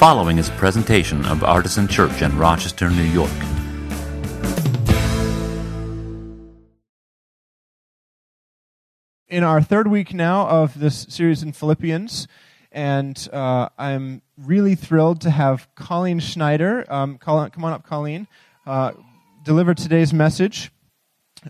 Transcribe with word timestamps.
following 0.00 0.38
is 0.38 0.48
a 0.48 0.52
presentation 0.52 1.22
of 1.26 1.44
Artisan 1.44 1.86
Church 1.86 2.22
in 2.22 2.34
Rochester, 2.38 2.88
New 2.88 3.02
York. 3.02 3.30
in 9.28 9.44
our 9.44 9.60
third 9.60 9.86
week 9.86 10.14
now 10.14 10.48
of 10.48 10.80
this 10.80 11.06
series 11.10 11.42
in 11.42 11.52
Philippians, 11.52 12.26
and 12.72 13.28
uh, 13.30 13.68
I'm 13.78 14.22
really 14.38 14.74
thrilled 14.74 15.20
to 15.20 15.30
have 15.30 15.68
Colleen 15.74 16.18
Schneider, 16.18 16.90
um, 16.90 17.18
call, 17.18 17.50
come 17.50 17.64
on 17.66 17.74
up, 17.74 17.86
Colleen, 17.86 18.26
uh, 18.66 18.92
deliver 19.44 19.74
today's 19.74 20.14
message. 20.14 20.72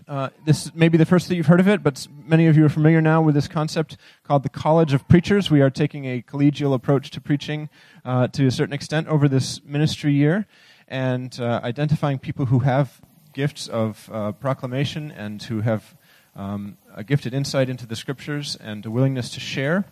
Uh, 0.07 0.29
this 0.45 0.73
may 0.73 0.87
be 0.87 0.97
the 0.97 1.05
first 1.05 1.27
that 1.27 1.35
you've 1.35 1.47
heard 1.47 1.59
of 1.59 1.67
it, 1.67 1.83
but 1.83 2.07
many 2.25 2.47
of 2.47 2.55
you 2.55 2.65
are 2.65 2.69
familiar 2.69 3.01
now 3.01 3.21
with 3.21 3.35
this 3.35 3.47
concept 3.47 3.97
called 4.23 4.43
the 4.43 4.49
College 4.49 4.93
of 4.93 5.05
Preachers. 5.09 5.51
We 5.51 5.61
are 5.61 5.69
taking 5.69 6.05
a 6.05 6.21
collegial 6.21 6.73
approach 6.73 7.11
to 7.11 7.21
preaching 7.21 7.67
uh, 8.05 8.27
to 8.29 8.45
a 8.47 8.51
certain 8.51 8.73
extent 8.73 9.07
over 9.07 9.27
this 9.27 9.61
ministry 9.65 10.13
year 10.13 10.47
and 10.87 11.37
uh, 11.41 11.59
identifying 11.63 12.19
people 12.19 12.45
who 12.45 12.59
have 12.59 13.01
gifts 13.33 13.67
of 13.67 14.09
uh, 14.13 14.31
proclamation 14.31 15.11
and 15.11 15.43
who 15.43 15.59
have 15.61 15.95
um, 16.37 16.77
a 16.95 17.03
gifted 17.03 17.33
insight 17.33 17.69
into 17.69 17.85
the 17.85 17.95
scriptures 17.95 18.55
and 18.55 18.85
a 18.85 18.91
willingness 18.91 19.29
to 19.31 19.41
share 19.41 19.85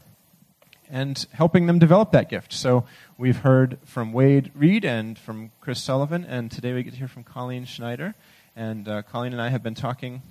and 0.90 1.28
helping 1.34 1.68
them 1.68 1.78
develop 1.78 2.12
that 2.12 2.30
gift. 2.30 2.54
So 2.54 2.86
we've 3.18 3.38
heard 3.38 3.78
from 3.84 4.14
Wade 4.14 4.52
Reed 4.56 4.86
and 4.86 5.20
from 5.20 5.52
Chris 5.60 5.82
Sullivan, 5.84 6.24
and 6.24 6.50
today 6.50 6.74
we 6.74 6.84
get 6.84 6.94
to 6.94 7.00
hear 7.00 7.08
from 7.08 7.24
Colleen 7.24 7.66
Schneider. 7.66 8.16
And 8.60 8.90
uh, 8.90 9.04
Colleen 9.04 9.32
and 9.32 9.42
I 9.42 9.48
have 9.48 9.64
been 9.64 9.74
talking 9.74 10.22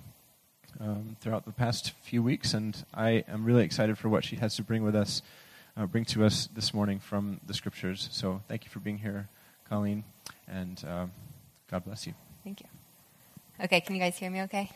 um, 0.79 1.17
throughout 1.19 1.45
the 1.45 1.51
past 1.51 1.93
few 2.03 2.21
weeks, 2.21 2.53
and 2.53 2.77
I 2.93 3.23
am 3.27 3.43
really 3.43 3.63
excited 3.63 3.97
for 3.97 4.07
what 4.07 4.23
she 4.23 4.35
has 4.35 4.55
to 4.57 4.61
bring 4.61 4.83
with 4.83 4.95
us, 4.95 5.23
uh, 5.75 5.87
bring 5.87 6.05
to 6.05 6.23
us 6.23 6.47
this 6.53 6.71
morning 6.71 6.99
from 6.99 7.41
the 7.47 7.55
scriptures. 7.55 8.07
So 8.11 8.43
thank 8.47 8.65
you 8.65 8.69
for 8.69 8.81
being 8.81 8.99
here, 8.99 9.29
Colleen, 9.67 10.03
and 10.47 10.79
uh, 10.87 11.07
God 11.71 11.85
bless 11.85 12.05
you. 12.05 12.13
Thank 12.43 12.61
you. 12.61 12.67
Okay, 13.63 13.81
can 13.81 13.95
you 13.95 14.01
guys 14.01 14.15
hear 14.15 14.29
me 14.29 14.43
okay? 14.43 14.69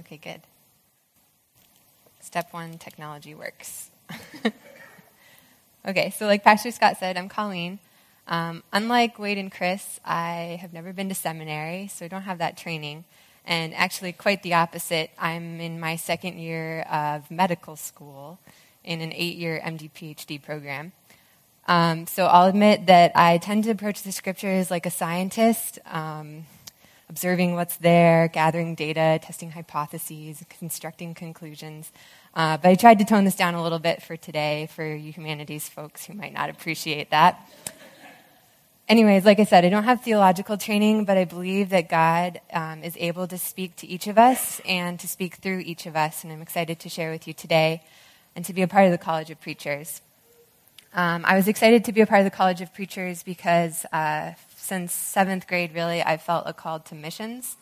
Okay, 0.00 0.18
good. 0.18 0.42
Step 2.20 2.52
one 2.52 2.76
technology 2.76 3.34
works. 3.34 3.88
okay, 5.88 6.10
so 6.10 6.26
like 6.26 6.44
Pastor 6.44 6.70
Scott 6.70 6.98
said, 6.98 7.16
I'm 7.16 7.30
Colleen. 7.30 7.78
Um, 8.28 8.62
unlike 8.72 9.18
Wade 9.18 9.38
and 9.38 9.50
Chris, 9.50 10.00
I 10.04 10.58
have 10.60 10.72
never 10.74 10.92
been 10.92 11.08
to 11.08 11.14
seminary, 11.14 11.88
so 11.88 12.04
I 12.04 12.08
don't 12.08 12.22
have 12.22 12.38
that 12.38 12.58
training. 12.58 13.04
And 13.46 13.74
actually, 13.74 14.12
quite 14.12 14.42
the 14.42 14.52
opposite. 14.54 15.10
I'm 15.18 15.60
in 15.60 15.80
my 15.80 15.96
second 15.96 16.38
year 16.38 16.82
of 16.82 17.30
medical 17.30 17.74
school 17.74 18.38
in 18.84 19.00
an 19.00 19.12
eight 19.14 19.36
year 19.36 19.58
MD 19.64 19.90
PhD 19.90 20.42
program. 20.42 20.92
Um, 21.66 22.06
so 22.06 22.26
I'll 22.26 22.48
admit 22.48 22.86
that 22.86 23.12
I 23.14 23.38
tend 23.38 23.64
to 23.64 23.70
approach 23.70 24.02
the 24.02 24.12
scriptures 24.12 24.70
like 24.70 24.84
a 24.84 24.90
scientist. 24.90 25.78
Um, 25.86 26.44
observing 27.08 27.54
what's 27.54 27.76
there, 27.78 28.28
gathering 28.28 28.74
data, 28.74 29.18
testing 29.22 29.50
hypotheses, 29.50 30.44
constructing 30.58 31.14
conclusions. 31.14 31.90
Uh, 32.34 32.58
but 32.58 32.68
I 32.68 32.74
tried 32.74 32.98
to 32.98 33.04
tone 33.04 33.24
this 33.24 33.34
down 33.34 33.54
a 33.54 33.62
little 33.62 33.78
bit 33.78 34.02
for 34.02 34.16
today 34.16 34.68
for 34.74 34.84
you 34.84 35.10
humanities 35.10 35.68
folks 35.68 36.04
who 36.04 36.12
might 36.12 36.34
not 36.34 36.50
appreciate 36.50 37.10
that. 37.10 37.40
Anyways, 38.88 39.26
like 39.26 39.38
I 39.38 39.44
said, 39.44 39.66
I 39.66 39.68
don't 39.68 39.84
have 39.84 40.00
theological 40.00 40.56
training, 40.56 41.04
but 41.04 41.18
I 41.18 41.26
believe 41.26 41.68
that 41.68 41.90
God 41.90 42.40
um, 42.54 42.82
is 42.82 42.96
able 42.98 43.26
to 43.28 43.36
speak 43.36 43.76
to 43.76 43.86
each 43.86 44.06
of 44.06 44.16
us 44.16 44.62
and 44.64 44.98
to 45.00 45.06
speak 45.06 45.34
through 45.34 45.58
each 45.58 45.84
of 45.84 45.94
us, 45.94 46.24
and 46.24 46.32
I'm 46.32 46.40
excited 46.40 46.80
to 46.80 46.88
share 46.88 47.10
with 47.10 47.28
you 47.28 47.34
today 47.34 47.82
and 48.34 48.46
to 48.46 48.54
be 48.54 48.62
a 48.62 48.66
part 48.66 48.86
of 48.86 48.90
the 48.90 48.96
College 48.96 49.28
of 49.30 49.38
Preachers. 49.42 50.00
Um, 50.94 51.26
I 51.26 51.36
was 51.36 51.48
excited 51.48 51.84
to 51.84 51.92
be 51.92 52.00
a 52.00 52.06
part 52.06 52.20
of 52.20 52.24
the 52.24 52.30
College 52.30 52.62
of 52.62 52.72
Preachers 52.72 53.22
because 53.22 53.84
uh, 53.92 54.32
since 54.56 54.94
seventh 54.94 55.46
grade, 55.46 55.74
really, 55.74 56.02
I 56.02 56.16
felt 56.16 56.44
a 56.46 56.54
call 56.54 56.80
to 56.80 56.94
missions. 56.94 57.58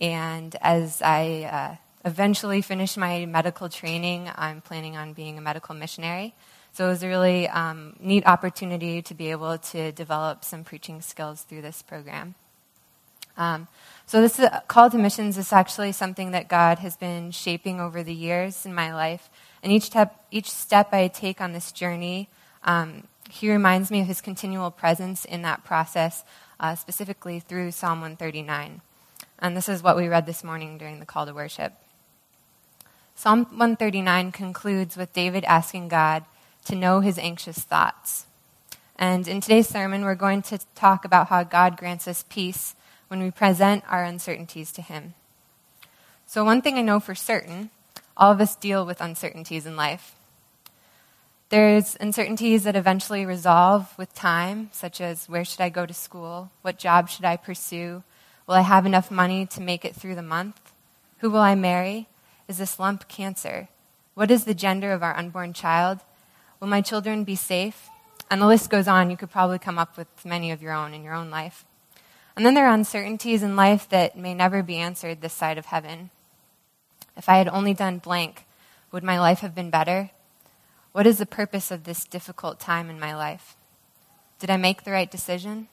And 0.00 0.56
as 0.62 1.00
I 1.00 1.78
uh, 2.04 2.08
eventually 2.08 2.60
finish 2.60 2.96
my 2.96 3.24
medical 3.24 3.68
training, 3.68 4.28
I'm 4.34 4.62
planning 4.62 4.96
on 4.96 5.12
being 5.12 5.38
a 5.38 5.40
medical 5.40 5.76
missionary. 5.76 6.34
So 6.76 6.84
it 6.84 6.88
was 6.90 7.02
a 7.02 7.08
really 7.08 7.48
um, 7.48 7.96
neat 8.00 8.26
opportunity 8.26 9.00
to 9.00 9.14
be 9.14 9.30
able 9.30 9.56
to 9.56 9.92
develop 9.92 10.44
some 10.44 10.62
preaching 10.62 11.00
skills 11.00 11.40
through 11.40 11.62
this 11.62 11.80
program. 11.80 12.34
Um, 13.38 13.66
so 14.04 14.20
this 14.20 14.38
call 14.68 14.90
to 14.90 14.98
missions 14.98 15.38
is 15.38 15.54
actually 15.54 15.92
something 15.92 16.32
that 16.32 16.48
God 16.48 16.80
has 16.80 16.94
been 16.94 17.30
shaping 17.30 17.80
over 17.80 18.02
the 18.02 18.12
years 18.12 18.66
in 18.66 18.74
my 18.74 18.92
life, 18.92 19.30
and 19.62 19.72
each 19.72 19.84
step, 19.84 20.22
each 20.30 20.50
step 20.50 20.92
I 20.92 21.08
take 21.08 21.40
on 21.40 21.54
this 21.54 21.72
journey 21.72 22.28
um, 22.62 23.04
he 23.30 23.50
reminds 23.50 23.90
me 23.90 24.02
of 24.02 24.06
his 24.06 24.20
continual 24.20 24.70
presence 24.70 25.24
in 25.24 25.40
that 25.42 25.64
process, 25.64 26.24
uh, 26.60 26.74
specifically 26.74 27.40
through 27.40 27.70
Psalm 27.70 28.02
139. 28.02 28.82
And 29.38 29.56
this 29.56 29.70
is 29.70 29.82
what 29.82 29.96
we 29.96 30.08
read 30.08 30.26
this 30.26 30.44
morning 30.44 30.76
during 30.76 31.00
the 31.00 31.06
call 31.06 31.24
to 31.24 31.32
worship. 31.32 31.72
Psalm 33.14 33.46
139 33.46 34.30
concludes 34.30 34.94
with 34.94 35.14
David 35.14 35.42
asking 35.44 35.88
God 35.88 36.26
to 36.66 36.76
know 36.76 37.00
his 37.00 37.18
anxious 37.18 37.58
thoughts. 37.58 38.26
And 38.96 39.26
in 39.28 39.40
today's 39.40 39.68
sermon, 39.68 40.04
we're 40.04 40.14
going 40.14 40.42
to 40.42 40.58
talk 40.74 41.04
about 41.04 41.28
how 41.28 41.42
God 41.42 41.76
grants 41.76 42.08
us 42.08 42.24
peace 42.28 42.74
when 43.08 43.22
we 43.22 43.30
present 43.30 43.84
our 43.88 44.04
uncertainties 44.04 44.72
to 44.72 44.82
him. 44.82 45.14
So, 46.26 46.44
one 46.44 46.62
thing 46.62 46.76
I 46.76 46.82
know 46.82 46.98
for 46.98 47.14
certain 47.14 47.70
all 48.16 48.32
of 48.32 48.40
us 48.40 48.56
deal 48.56 48.86
with 48.86 49.00
uncertainties 49.00 49.66
in 49.66 49.76
life. 49.76 50.14
There's 51.48 51.96
uncertainties 52.00 52.64
that 52.64 52.74
eventually 52.74 53.26
resolve 53.26 53.96
with 53.98 54.14
time, 54.14 54.70
such 54.72 55.00
as 55.00 55.28
where 55.28 55.44
should 55.44 55.60
I 55.60 55.68
go 55.68 55.86
to 55.86 55.94
school? 55.94 56.50
What 56.62 56.78
job 56.78 57.08
should 57.08 57.24
I 57.24 57.36
pursue? 57.36 58.02
Will 58.46 58.54
I 58.54 58.62
have 58.62 58.86
enough 58.86 59.10
money 59.10 59.46
to 59.46 59.60
make 59.60 59.84
it 59.84 59.94
through 59.94 60.14
the 60.14 60.22
month? 60.22 60.72
Who 61.18 61.30
will 61.30 61.40
I 61.40 61.54
marry? 61.54 62.08
Is 62.48 62.58
this 62.58 62.78
lump 62.78 63.06
cancer? 63.06 63.68
What 64.14 64.30
is 64.30 64.44
the 64.44 64.54
gender 64.54 64.92
of 64.92 65.02
our 65.02 65.16
unborn 65.16 65.52
child? 65.52 66.00
Will 66.60 66.68
my 66.68 66.80
children 66.80 67.24
be 67.24 67.36
safe? 67.36 67.88
And 68.30 68.40
the 68.40 68.46
list 68.46 68.70
goes 68.70 68.88
on. 68.88 69.10
You 69.10 69.16
could 69.16 69.30
probably 69.30 69.58
come 69.58 69.78
up 69.78 69.96
with 69.96 70.08
many 70.24 70.50
of 70.50 70.62
your 70.62 70.72
own 70.72 70.94
in 70.94 71.04
your 71.04 71.14
own 71.14 71.30
life. 71.30 71.64
And 72.34 72.44
then 72.44 72.54
there 72.54 72.66
are 72.66 72.74
uncertainties 72.74 73.42
in 73.42 73.56
life 73.56 73.88
that 73.88 74.18
may 74.18 74.34
never 74.34 74.62
be 74.62 74.76
answered 74.76 75.20
this 75.20 75.32
side 75.32 75.58
of 75.58 75.66
heaven. 75.66 76.10
If 77.16 77.28
I 77.28 77.38
had 77.38 77.48
only 77.48 77.72
done 77.72 77.98
blank, 77.98 78.44
would 78.92 79.02
my 79.02 79.18
life 79.18 79.40
have 79.40 79.54
been 79.54 79.70
better? 79.70 80.10
What 80.92 81.06
is 81.06 81.18
the 81.18 81.26
purpose 81.26 81.70
of 81.70 81.84
this 81.84 82.04
difficult 82.04 82.60
time 82.60 82.90
in 82.90 83.00
my 83.00 83.14
life? 83.14 83.56
Did 84.38 84.50
I 84.50 84.56
make 84.56 84.84
the 84.84 84.92
right 84.92 85.10
decision? 85.10 85.68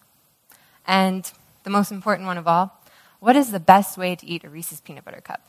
And 0.85 1.31
the 1.63 1.69
most 1.69 1.91
important 1.91 2.27
one 2.27 2.37
of 2.37 2.47
all, 2.47 2.81
what 3.19 3.35
is 3.35 3.51
the 3.51 3.59
best 3.59 3.97
way 3.97 4.15
to 4.15 4.25
eat 4.25 4.43
a 4.43 4.49
Reese's 4.49 4.81
peanut 4.81 5.05
butter 5.05 5.21
cup? 5.21 5.41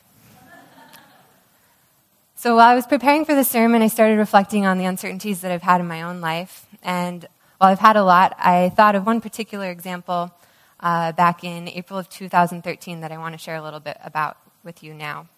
So 2.36 2.56
while 2.56 2.68
I 2.68 2.74
was 2.74 2.86
preparing 2.86 3.24
for 3.24 3.34
the 3.34 3.44
sermon, 3.44 3.82
I 3.82 3.88
started 3.88 4.18
reflecting 4.18 4.66
on 4.66 4.78
the 4.78 4.84
uncertainties 4.84 5.40
that 5.42 5.52
I've 5.52 5.62
had 5.62 5.80
in 5.80 5.86
my 5.86 6.02
own 6.02 6.20
life. 6.20 6.66
And 6.82 7.26
while 7.58 7.70
I've 7.70 7.78
had 7.78 7.96
a 7.96 8.04
lot, 8.04 8.34
I 8.38 8.70
thought 8.70 8.94
of 8.94 9.06
one 9.06 9.20
particular 9.20 9.70
example 9.70 10.32
uh, 10.80 11.12
back 11.12 11.44
in 11.44 11.68
April 11.68 11.98
of 11.98 12.08
2013 12.10 13.00
that 13.00 13.12
I 13.12 13.18
want 13.18 13.34
to 13.34 13.38
share 13.38 13.56
a 13.56 13.62
little 13.62 13.80
bit 13.80 13.96
about 14.04 14.36
with 14.64 14.82
you 14.82 14.92
now. 14.92 15.28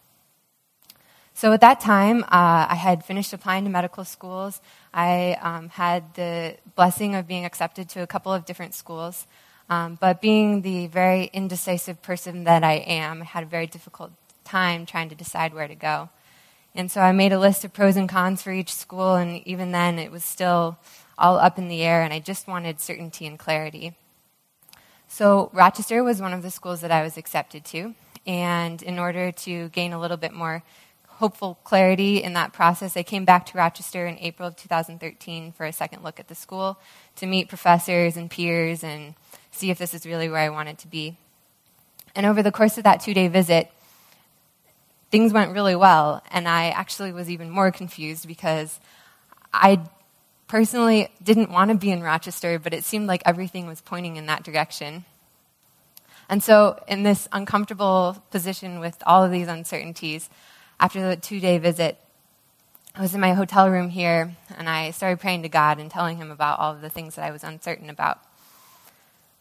So 1.35 1.53
at 1.53 1.61
that 1.61 1.81
time, 1.81 2.25
uh, 2.25 2.67
I 2.71 2.77
had 2.77 3.05
finished 3.05 3.35
applying 3.35 3.65
to 3.65 3.71
medical 3.71 4.05
schools. 4.05 4.63
I 4.95 5.37
um, 5.43 5.69
had 5.69 6.15
the 6.15 6.57
blessing 6.77 7.15
of 7.15 7.29
being 7.29 7.45
accepted 7.45 7.91
to 7.91 8.01
a 8.01 8.07
couple 8.07 8.33
of 8.33 8.47
different 8.47 8.75
schools. 8.75 9.27
Um, 9.69 9.99
but 10.01 10.23
being 10.23 10.63
the 10.63 10.87
very 10.87 11.29
indecisive 11.33 12.01
person 12.01 12.45
that 12.45 12.65
I 12.65 12.75
am, 12.75 13.21
I 13.21 13.27
had 13.27 13.43
a 13.43 13.47
very 13.47 13.67
difficult 13.67 14.13
time 14.45 14.87
trying 14.87 15.11
to 15.11 15.15
decide 15.15 15.53
where 15.53 15.69
to 15.69 15.75
go. 15.75 16.09
And 16.77 16.91
so 16.91 17.01
I 17.01 17.13
made 17.13 17.33
a 17.33 17.39
list 17.39 17.65
of 17.65 17.73
pros 17.73 17.97
and 17.97 18.07
cons 18.07 18.43
for 18.43 18.53
each 18.53 18.75
school, 18.75 19.15
and 19.15 19.45
even 19.47 19.73
then, 19.73 19.99
it 19.99 20.13
was 20.13 20.23
still 20.23 20.77
all 21.17 21.39
up 21.39 21.57
in 21.57 21.69
the 21.69 21.83
air, 21.83 22.03
and 22.03 22.13
I 22.13 22.19
just 22.19 22.47
wanted 22.47 22.81
certainty 22.81 23.27
and 23.27 23.39
clarity. 23.39 23.95
So 25.09 25.49
Rochester 25.55 26.05
was 26.05 26.21
one 26.21 26.35
of 26.35 26.43
the 26.43 26.51
schools 26.51 26.83
that 26.83 26.93
I 26.93 27.03
was 27.03 27.17
accepted 27.17 27.65
to, 27.67 27.95
and 28.27 28.83
in 28.83 28.99
order 28.99 29.33
to 29.33 29.71
gain 29.71 29.95
a 29.95 29.99
little 29.99 30.19
bit 30.19 30.35
more 30.35 30.63
hopeful 31.09 31.59
clarity 31.65 32.23
in 32.23 32.35
that 32.35 32.53
process, 32.53 32.95
I 32.95 33.03
came 33.03 33.25
back 33.25 33.47
to 33.47 33.57
Rochester 33.57 34.07
in 34.07 34.19
April 34.19 34.47
of 34.47 34.57
2013 34.57 35.53
for 35.53 35.65
a 35.65 35.73
second 35.73 36.05
look 36.05 36.21
at 36.21 36.29
the 36.29 36.35
school 36.35 36.79
to 37.17 37.25
meet 37.25 37.49
professors 37.49 38.19
and 38.19 38.31
peers 38.31 38.85
and 38.85 39.15
see 39.51 39.71
if 39.71 39.79
this 39.79 39.95
is 39.95 40.05
really 40.05 40.29
where 40.29 40.43
I 40.43 40.51
wanted 40.51 40.77
to 40.79 40.89
be. 40.89 41.17
And 42.15 42.27
over 42.27 42.43
the 42.43 42.53
course 42.53 42.77
of 42.77 42.85
that 42.85 43.01
two 43.01 43.15
day 43.15 43.29
visit, 43.29 43.71
things 45.11 45.33
went 45.33 45.53
really 45.53 45.77
well, 45.77 46.23
and 46.31 46.49
I 46.49 46.71
actually 46.71 47.13
was 47.13 47.31
even 47.31 47.51
more 47.51 47.71
confused 47.71 48.27
because 48.27 48.81
I 49.53 49.81
personally 50.49 51.09
didn't 51.23 51.51
want 51.51 51.71
to 51.71 51.77
be 51.77 51.91
in 51.91 52.03
Rochester, 52.03 52.59
but 52.59 52.75
it 52.75 52.85
seemed 52.85 53.07
like 53.07 53.23
everything 53.25 53.67
was 53.67 53.81
pointing 53.81 54.17
in 54.17 54.27
that 54.27 54.43
direction. 54.43 55.05
And 56.29 56.43
so, 56.43 56.83
in 56.89 57.05
this 57.05 57.29
uncomfortable 57.33 58.23
position 58.31 58.81
with 58.81 59.03
all 59.07 59.23
of 59.23 59.31
these 59.31 59.49
uncertainties, 59.49 60.29
after 60.81 61.09
the 61.09 61.17
two 61.17 61.41
day 61.41 61.59
visit, 61.59 61.99
I 62.95 63.03
was 63.03 63.15
in 63.15 63.21
my 63.21 63.35
hotel 63.35 63.71
room 63.71 63.91
here, 63.91 64.35
and 64.57 64.69
I 64.69 64.91
started 64.91 65.21
praying 65.21 65.43
to 65.43 65.49
God 65.49 65.79
and 65.79 65.91
telling 65.91 66.17
Him 66.17 66.31
about 66.31 66.59
all 66.59 66.73
of 66.73 66.81
the 66.81 66.91
things 66.91 67.15
that 67.15 67.25
I 67.25 67.31
was 67.31 67.45
uncertain 67.45 67.91
about. 67.91 68.19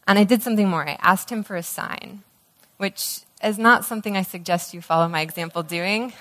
And 0.06 0.18
I 0.18 0.24
did 0.24 0.42
something 0.42 0.68
more. 0.68 0.88
I 0.88 0.98
asked 1.00 1.30
Him 1.30 1.42
for 1.42 1.56
a 1.56 1.62
sign, 1.62 2.22
which 2.76 3.22
is 3.42 3.58
not 3.58 3.84
something 3.84 4.16
I 4.16 4.22
suggest 4.22 4.74
you 4.74 4.80
follow 4.80 5.08
my 5.08 5.20
example 5.20 5.62
doing. 5.62 6.12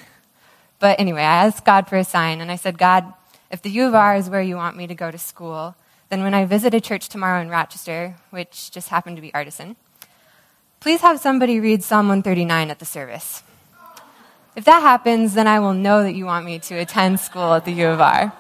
But 0.79 0.99
anyway, 0.99 1.21
I 1.21 1.45
asked 1.45 1.65
God 1.65 1.87
for 1.87 1.97
a 1.97 2.03
sign, 2.03 2.41
and 2.41 2.51
I 2.51 2.57
said, 2.57 2.77
God, 2.77 3.13
if 3.49 3.61
the 3.61 3.69
U 3.69 3.87
of 3.87 3.95
R 3.95 4.15
is 4.15 4.29
where 4.29 4.41
you 4.41 4.55
want 4.55 4.75
me 4.75 4.87
to 4.87 4.95
go 4.95 5.11
to 5.11 5.17
school, 5.17 5.75
then 6.09 6.23
when 6.23 6.33
I 6.33 6.45
visit 6.45 6.73
a 6.73 6.81
church 6.81 7.09
tomorrow 7.09 7.41
in 7.41 7.49
Rochester, 7.49 8.15
which 8.29 8.71
just 8.71 8.89
happened 8.89 9.15
to 9.15 9.21
be 9.21 9.33
Artisan, 9.33 9.75
please 10.79 11.01
have 11.01 11.19
somebody 11.19 11.59
read 11.59 11.83
Psalm 11.83 12.07
139 12.07 12.69
at 12.69 12.79
the 12.79 12.85
service. 12.85 13.43
If 14.55 14.65
that 14.65 14.81
happens, 14.81 15.33
then 15.33 15.47
I 15.47 15.59
will 15.59 15.73
know 15.73 16.03
that 16.03 16.15
you 16.15 16.25
want 16.25 16.45
me 16.45 16.59
to 16.59 16.75
attend 16.75 17.19
school 17.19 17.53
at 17.53 17.65
the 17.65 17.71
U 17.71 17.87
of 17.87 17.99
R. 17.99 18.33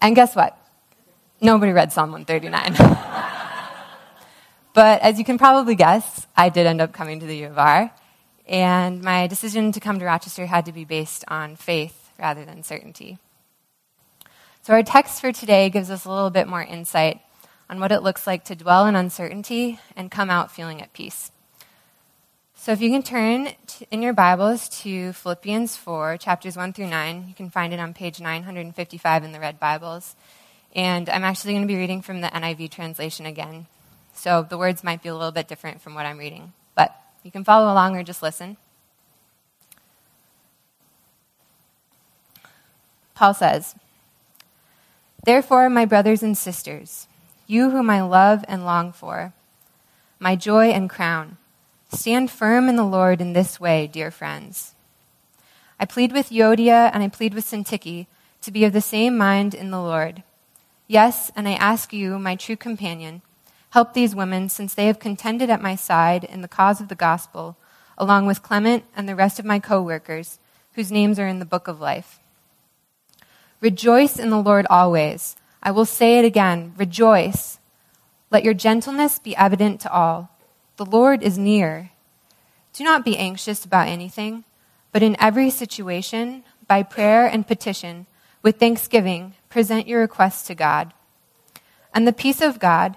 And 0.00 0.14
guess 0.14 0.36
what? 0.36 0.56
Nobody 1.40 1.72
read 1.72 1.92
Psalm 1.92 2.12
139. 2.12 3.32
but 4.76 5.00
as 5.00 5.18
you 5.18 5.24
can 5.24 5.38
probably 5.38 5.74
guess, 5.74 6.26
I 6.36 6.50
did 6.50 6.66
end 6.66 6.82
up 6.82 6.92
coming 6.92 7.20
to 7.20 7.26
the 7.26 7.36
U 7.38 7.46
of 7.46 7.58
R. 7.58 7.90
And 8.46 9.00
my 9.02 9.26
decision 9.26 9.72
to 9.72 9.80
come 9.80 9.98
to 9.98 10.04
Rochester 10.04 10.44
had 10.44 10.66
to 10.66 10.72
be 10.72 10.84
based 10.84 11.24
on 11.28 11.56
faith 11.56 12.10
rather 12.18 12.44
than 12.44 12.62
certainty. 12.62 13.16
So, 14.60 14.74
our 14.74 14.82
text 14.82 15.22
for 15.22 15.32
today 15.32 15.70
gives 15.70 15.90
us 15.90 16.04
a 16.04 16.10
little 16.10 16.28
bit 16.28 16.46
more 16.46 16.62
insight 16.62 17.22
on 17.70 17.80
what 17.80 17.90
it 17.90 18.02
looks 18.02 18.26
like 18.26 18.44
to 18.44 18.54
dwell 18.54 18.86
in 18.86 18.96
uncertainty 18.96 19.80
and 19.96 20.10
come 20.10 20.28
out 20.28 20.52
feeling 20.52 20.82
at 20.82 20.92
peace. 20.92 21.30
So, 22.54 22.72
if 22.72 22.82
you 22.82 22.90
can 22.90 23.02
turn 23.02 23.48
in 23.90 24.02
your 24.02 24.12
Bibles 24.12 24.68
to 24.80 25.14
Philippians 25.14 25.74
4, 25.78 26.18
chapters 26.18 26.54
1 26.54 26.74
through 26.74 26.88
9, 26.88 27.24
you 27.28 27.34
can 27.34 27.48
find 27.48 27.72
it 27.72 27.80
on 27.80 27.94
page 27.94 28.20
955 28.20 29.24
in 29.24 29.32
the 29.32 29.40
Red 29.40 29.58
Bibles. 29.58 30.14
And 30.74 31.08
I'm 31.08 31.24
actually 31.24 31.54
going 31.54 31.66
to 31.66 31.72
be 31.72 31.78
reading 31.78 32.02
from 32.02 32.20
the 32.20 32.28
NIV 32.28 32.70
translation 32.70 33.24
again. 33.24 33.68
So, 34.16 34.46
the 34.48 34.58
words 34.58 34.82
might 34.82 35.02
be 35.02 35.08
a 35.08 35.14
little 35.14 35.30
bit 35.30 35.46
different 35.46 35.82
from 35.82 35.94
what 35.94 36.06
I'm 36.06 36.18
reading. 36.18 36.52
But 36.74 36.96
you 37.22 37.30
can 37.30 37.44
follow 37.44 37.70
along 37.70 37.96
or 37.96 38.02
just 38.02 38.22
listen. 38.22 38.56
Paul 43.14 43.34
says, 43.34 43.74
Therefore, 45.24 45.68
my 45.68 45.84
brothers 45.84 46.22
and 46.22 46.36
sisters, 46.36 47.08
you 47.46 47.70
whom 47.70 47.90
I 47.90 48.02
love 48.02 48.44
and 48.48 48.64
long 48.64 48.92
for, 48.92 49.32
my 50.18 50.36
joy 50.36 50.70
and 50.70 50.88
crown, 50.88 51.36
stand 51.92 52.30
firm 52.30 52.68
in 52.68 52.76
the 52.76 52.84
Lord 52.84 53.20
in 53.20 53.32
this 53.32 53.60
way, 53.60 53.86
dear 53.86 54.10
friends. 54.10 54.74
I 55.78 55.84
plead 55.84 56.12
with 56.12 56.30
Euodia 56.30 56.90
and 56.92 57.02
I 57.02 57.08
plead 57.08 57.34
with 57.34 57.44
Syntyche 57.44 58.06
to 58.42 58.50
be 58.50 58.64
of 58.64 58.72
the 58.72 58.80
same 58.80 59.18
mind 59.18 59.54
in 59.54 59.70
the 59.70 59.80
Lord. 59.80 60.22
Yes, 60.86 61.30
and 61.34 61.48
I 61.48 61.54
ask 61.54 61.92
you, 61.92 62.18
my 62.18 62.36
true 62.36 62.56
companion, 62.56 63.22
Help 63.76 63.92
these 63.92 64.14
women, 64.14 64.48
since 64.48 64.72
they 64.72 64.86
have 64.86 64.98
contended 64.98 65.50
at 65.50 65.60
my 65.60 65.76
side 65.76 66.24
in 66.24 66.40
the 66.40 66.48
cause 66.48 66.80
of 66.80 66.88
the 66.88 66.94
gospel, 66.94 67.58
along 67.98 68.24
with 68.24 68.42
Clement 68.42 68.84
and 68.96 69.06
the 69.06 69.14
rest 69.14 69.38
of 69.38 69.44
my 69.44 69.58
co 69.58 69.82
workers, 69.82 70.38
whose 70.72 70.90
names 70.90 71.18
are 71.18 71.26
in 71.26 71.40
the 71.40 71.44
book 71.44 71.68
of 71.68 71.78
life. 71.78 72.18
Rejoice 73.60 74.18
in 74.18 74.30
the 74.30 74.40
Lord 74.40 74.66
always. 74.70 75.36
I 75.62 75.72
will 75.72 75.84
say 75.84 76.18
it 76.18 76.24
again 76.24 76.72
rejoice. 76.78 77.58
Let 78.30 78.44
your 78.44 78.54
gentleness 78.54 79.18
be 79.18 79.36
evident 79.36 79.82
to 79.82 79.92
all. 79.92 80.30
The 80.78 80.86
Lord 80.86 81.22
is 81.22 81.36
near. 81.36 81.90
Do 82.72 82.82
not 82.82 83.04
be 83.04 83.18
anxious 83.18 83.62
about 83.66 83.88
anything, 83.88 84.44
but 84.90 85.02
in 85.02 85.20
every 85.20 85.50
situation, 85.50 86.44
by 86.66 86.82
prayer 86.82 87.26
and 87.26 87.46
petition, 87.46 88.06
with 88.40 88.58
thanksgiving, 88.58 89.34
present 89.50 89.86
your 89.86 90.00
requests 90.00 90.46
to 90.46 90.54
God. 90.54 90.94
And 91.92 92.08
the 92.08 92.14
peace 92.14 92.40
of 92.40 92.58
God, 92.58 92.96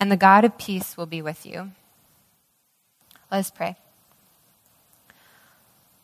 and 0.00 0.10
the 0.10 0.16
God 0.16 0.44
of 0.44 0.58
peace 0.58 0.96
will 0.96 1.06
be 1.06 1.22
with 1.22 1.44
you. 1.44 1.72
Let 3.30 3.38
us 3.38 3.50
pray. 3.50 3.76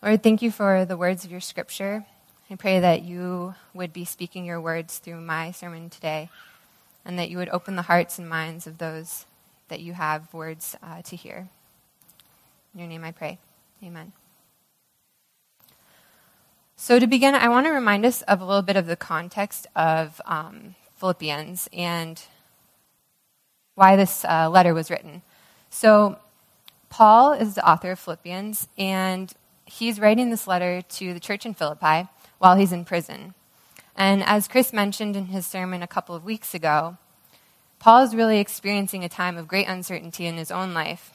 Lord, 0.03 0.23
thank 0.23 0.43
you 0.43 0.51
for 0.51 0.85
the 0.85 0.97
words 0.97 1.25
of 1.25 1.31
your 1.31 1.41
scripture. 1.41 2.05
I 2.51 2.57
pray 2.57 2.79
that 2.81 3.03
you 3.03 3.55
would 3.73 3.93
be 3.93 4.05
speaking 4.05 4.45
your 4.45 4.61
words 4.61 4.99
through 4.99 5.21
my 5.21 5.51
sermon 5.51 5.89
today, 5.89 6.29
and 7.05 7.19
that 7.19 7.31
you 7.31 7.39
would 7.39 7.49
open 7.49 7.77
the 7.77 7.83
hearts 7.83 8.19
and 8.19 8.29
minds 8.29 8.67
of 8.67 8.79
those 8.79 9.25
that 9.69 9.81
you 9.81 9.95
have 9.95 10.33
words 10.35 10.77
uh, 10.83 11.01
to 11.03 11.17
hear. 11.17 11.49
In 12.75 12.81
your 12.81 12.89
name 12.89 13.05
I 13.05 13.13
pray. 13.13 13.39
Amen. 13.83 14.13
So, 16.77 16.99
to 16.99 17.07
begin, 17.07 17.35
I 17.35 17.49
want 17.49 17.67
to 17.67 17.71
remind 17.71 18.05
us 18.05 18.21
of 18.23 18.41
a 18.41 18.45
little 18.45 18.61
bit 18.61 18.77
of 18.77 18.87
the 18.87 18.97
context 18.97 19.67
of 19.75 20.21
um, 20.27 20.75
Philippians 20.97 21.69
and 21.73 22.21
why 23.75 23.97
this 23.97 24.25
uh, 24.25 24.49
letter 24.51 24.75
was 24.75 24.91
written. 24.91 25.23
So, 25.71 26.19
Paul 26.89 27.33
is 27.33 27.57
the 27.57 27.69
author 27.69 27.91
of 27.91 27.99
Philippians, 27.99 28.69
and 28.79 29.33
he's 29.65 29.99
writing 29.99 30.31
this 30.31 30.47
letter 30.47 30.83
to 30.83 31.13
the 31.13 31.19
church 31.19 31.45
in 31.45 31.55
Philippi 31.55 32.09
while 32.39 32.55
he's 32.55 32.73
in 32.73 32.85
prison. 32.85 33.35
And 33.97 34.23
as 34.23 34.49
Chris 34.49 34.73
mentioned 34.73 35.17
in 35.17 35.27
his 35.27 35.47
sermon 35.47 35.83
a 35.83 35.89
couple 35.89 36.15
of 36.15 36.25
weeks 36.25 36.55
ago, 36.55 36.97
Paul 37.79 38.05
is 38.05 38.15
really 38.15 38.39
experiencing 38.39 39.05
a 39.05 39.09
time 39.09 39.37
of 39.37 39.49
great 39.49 39.69
uncertainty 39.69 40.27
in 40.27 40.37
his 40.37 40.51
own 40.51 40.73
life. 40.73 41.11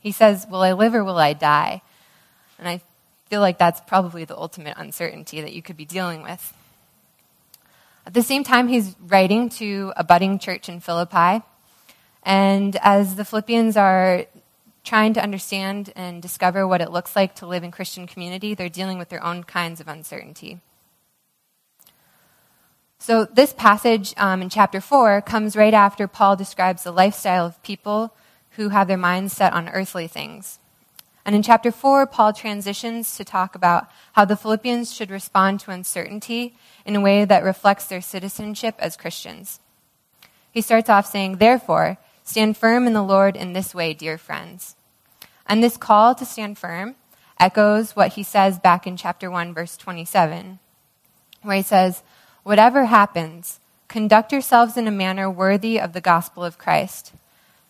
He 0.00 0.12
says, 0.12 0.46
Will 0.48 0.60
I 0.60 0.72
live 0.72 0.94
or 0.94 1.02
will 1.02 1.18
I 1.18 1.32
die? 1.32 1.82
And 2.58 2.68
I 2.68 2.82
feel 3.28 3.40
like 3.40 3.58
that's 3.58 3.80
probably 3.80 4.24
the 4.24 4.36
ultimate 4.36 4.74
uncertainty 4.76 5.40
that 5.40 5.52
you 5.52 5.62
could 5.62 5.76
be 5.76 5.84
dealing 5.84 6.22
with. 6.22 6.52
At 8.06 8.14
the 8.14 8.22
same 8.22 8.44
time, 8.44 8.68
he's 8.68 8.94
writing 9.00 9.48
to 9.50 9.92
a 9.96 10.04
budding 10.04 10.38
church 10.38 10.68
in 10.68 10.80
Philippi 10.80 11.42
and 12.28 12.76
as 12.82 13.16
the 13.16 13.24
Philippians 13.24 13.74
are 13.78 14.26
trying 14.84 15.14
to 15.14 15.22
understand 15.22 15.90
and 15.96 16.20
discover 16.20 16.68
what 16.68 16.82
it 16.82 16.92
looks 16.92 17.16
like 17.16 17.34
to 17.36 17.46
live 17.46 17.64
in 17.64 17.70
Christian 17.70 18.06
community, 18.06 18.52
they're 18.52 18.68
dealing 18.68 18.98
with 18.98 19.08
their 19.08 19.24
own 19.24 19.44
kinds 19.44 19.80
of 19.80 19.88
uncertainty. 19.88 20.60
So, 22.98 23.24
this 23.24 23.54
passage 23.54 24.12
um, 24.18 24.42
in 24.42 24.50
chapter 24.50 24.78
4 24.78 25.22
comes 25.22 25.56
right 25.56 25.72
after 25.72 26.06
Paul 26.06 26.36
describes 26.36 26.82
the 26.82 26.92
lifestyle 26.92 27.46
of 27.46 27.62
people 27.62 28.12
who 28.52 28.68
have 28.68 28.88
their 28.88 28.98
minds 28.98 29.32
set 29.32 29.54
on 29.54 29.70
earthly 29.70 30.06
things. 30.06 30.58
And 31.24 31.34
in 31.34 31.42
chapter 31.42 31.70
4, 31.70 32.06
Paul 32.06 32.34
transitions 32.34 33.16
to 33.16 33.24
talk 33.24 33.54
about 33.54 33.88
how 34.12 34.26
the 34.26 34.36
Philippians 34.36 34.92
should 34.92 35.10
respond 35.10 35.60
to 35.60 35.70
uncertainty 35.70 36.58
in 36.84 36.94
a 36.94 37.00
way 37.00 37.24
that 37.24 37.42
reflects 37.42 37.86
their 37.86 38.02
citizenship 38.02 38.74
as 38.78 38.98
Christians. 38.98 39.60
He 40.50 40.60
starts 40.60 40.90
off 40.90 41.06
saying, 41.06 41.36
Therefore, 41.36 41.96
Stand 42.28 42.58
firm 42.58 42.86
in 42.86 42.92
the 42.92 43.00
Lord 43.00 43.36
in 43.36 43.54
this 43.54 43.74
way, 43.74 43.94
dear 43.94 44.18
friends. 44.18 44.76
And 45.46 45.64
this 45.64 45.78
call 45.78 46.14
to 46.14 46.26
stand 46.26 46.58
firm 46.58 46.94
echoes 47.40 47.96
what 47.96 48.12
he 48.12 48.22
says 48.22 48.58
back 48.58 48.86
in 48.86 48.98
chapter 48.98 49.30
1, 49.30 49.54
verse 49.54 49.78
27, 49.78 50.58
where 51.40 51.56
he 51.56 51.62
says, 51.62 52.02
Whatever 52.42 52.84
happens, 52.84 53.60
conduct 53.88 54.30
yourselves 54.30 54.76
in 54.76 54.86
a 54.86 54.90
manner 54.90 55.30
worthy 55.30 55.80
of 55.80 55.94
the 55.94 56.02
gospel 56.02 56.44
of 56.44 56.58
Christ. 56.58 57.14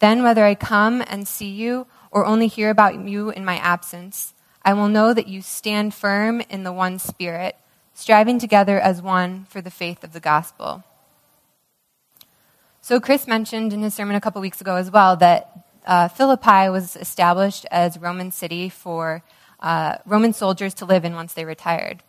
Then, 0.01 0.25
whether 0.25 0.45
I 0.45 0.57
come 0.57 1.05
and 1.07 1.29
see 1.29 1.51
you 1.51 1.87
or 2.11 2.27
only 2.27 2.49
hear 2.49 2.71
about 2.71 2.99
you 2.99 3.31
in 3.31 3.45
my 3.45 3.59
absence, 3.59 4.35
I 4.65 4.73
will 4.73 4.89
know 4.89 5.15
that 5.15 5.29
you 5.29 5.41
stand 5.41 5.95
firm 5.95 6.41
in 6.51 6.65
the 6.65 6.73
one 6.73 6.99
Spirit, 6.99 7.55
striving 7.95 8.41
together 8.41 8.81
as 8.81 9.01
one 9.01 9.45
for 9.49 9.61
the 9.61 9.71
faith 9.71 10.03
of 10.03 10.13
the 10.13 10.19
gospel. 10.19 10.83
So, 12.89 13.01
Chris 13.01 13.27
mentioned 13.27 13.75
in 13.75 13.83
his 13.83 13.93
sermon 13.93 14.17
a 14.17 14.21
couple 14.23 14.41
weeks 14.41 14.63
ago 14.63 14.77
as 14.77 14.91
well 14.91 15.15
that 15.17 15.67
uh, 15.85 16.09
Philippi 16.09 16.71
was 16.71 16.97
established 16.97 17.67
as 17.71 17.99
Roman 17.99 18.33
city 18.33 18.71
for 18.71 19.23
uh, 19.61 19.97
Roman 20.07 20.33
soldiers 20.33 20.73
to 20.73 20.87
live 20.87 21.05
in 21.05 21.13
once 21.13 21.35
they 21.35 21.45
retired. 21.45 22.03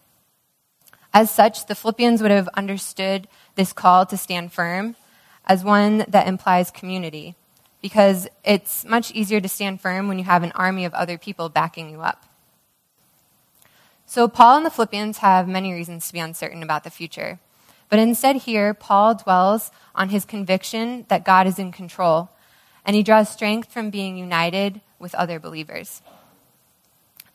As 1.14 1.30
such, 1.30 1.66
the 1.66 1.76
Philippians 1.76 2.22
would 2.22 2.32
have 2.32 2.48
understood 2.54 3.28
this 3.56 3.74
call 3.74 4.06
to 4.06 4.16
stand 4.16 4.54
firm 4.54 4.96
as 5.46 5.66
one 5.66 6.06
that 6.08 6.30
implies 6.30 6.72
community, 6.72 7.36
because 7.82 8.30
it's 8.46 8.86
much 8.86 9.12
easier 9.12 9.42
to 9.42 9.50
stand 9.50 9.82
firm 9.82 10.08
when 10.08 10.18
you 10.18 10.24
have 10.24 10.44
an 10.44 10.54
army 10.56 10.86
of 10.86 10.94
other 10.94 11.18
people 11.18 11.50
backing 11.50 11.90
you 11.90 12.00
up. 12.00 12.24
So, 14.06 14.30
Paul 14.30 14.56
and 14.56 14.66
the 14.66 14.72
Philippians 14.72 15.18
have 15.18 15.46
many 15.46 15.74
reasons 15.74 16.08
to 16.08 16.14
be 16.14 16.20
uncertain 16.20 16.64
about 16.64 16.86
the 16.86 16.90
future. 16.90 17.40
But 17.90 18.00
instead, 18.00 18.38
here, 18.38 18.74
Paul 18.74 19.16
dwells 19.16 19.72
on 19.96 20.10
his 20.10 20.26
conviction 20.26 21.06
that 21.10 21.26
God 21.26 21.48
is 21.48 21.58
in 21.58 21.72
control, 21.72 22.30
and 22.86 22.96
he 22.96 23.04
draws 23.04 23.30
strength 23.30 23.72
from 23.72 23.90
being 23.90 24.18
united 24.18 24.82
with 25.00 25.16
other 25.16 25.40
believers. 25.40 26.02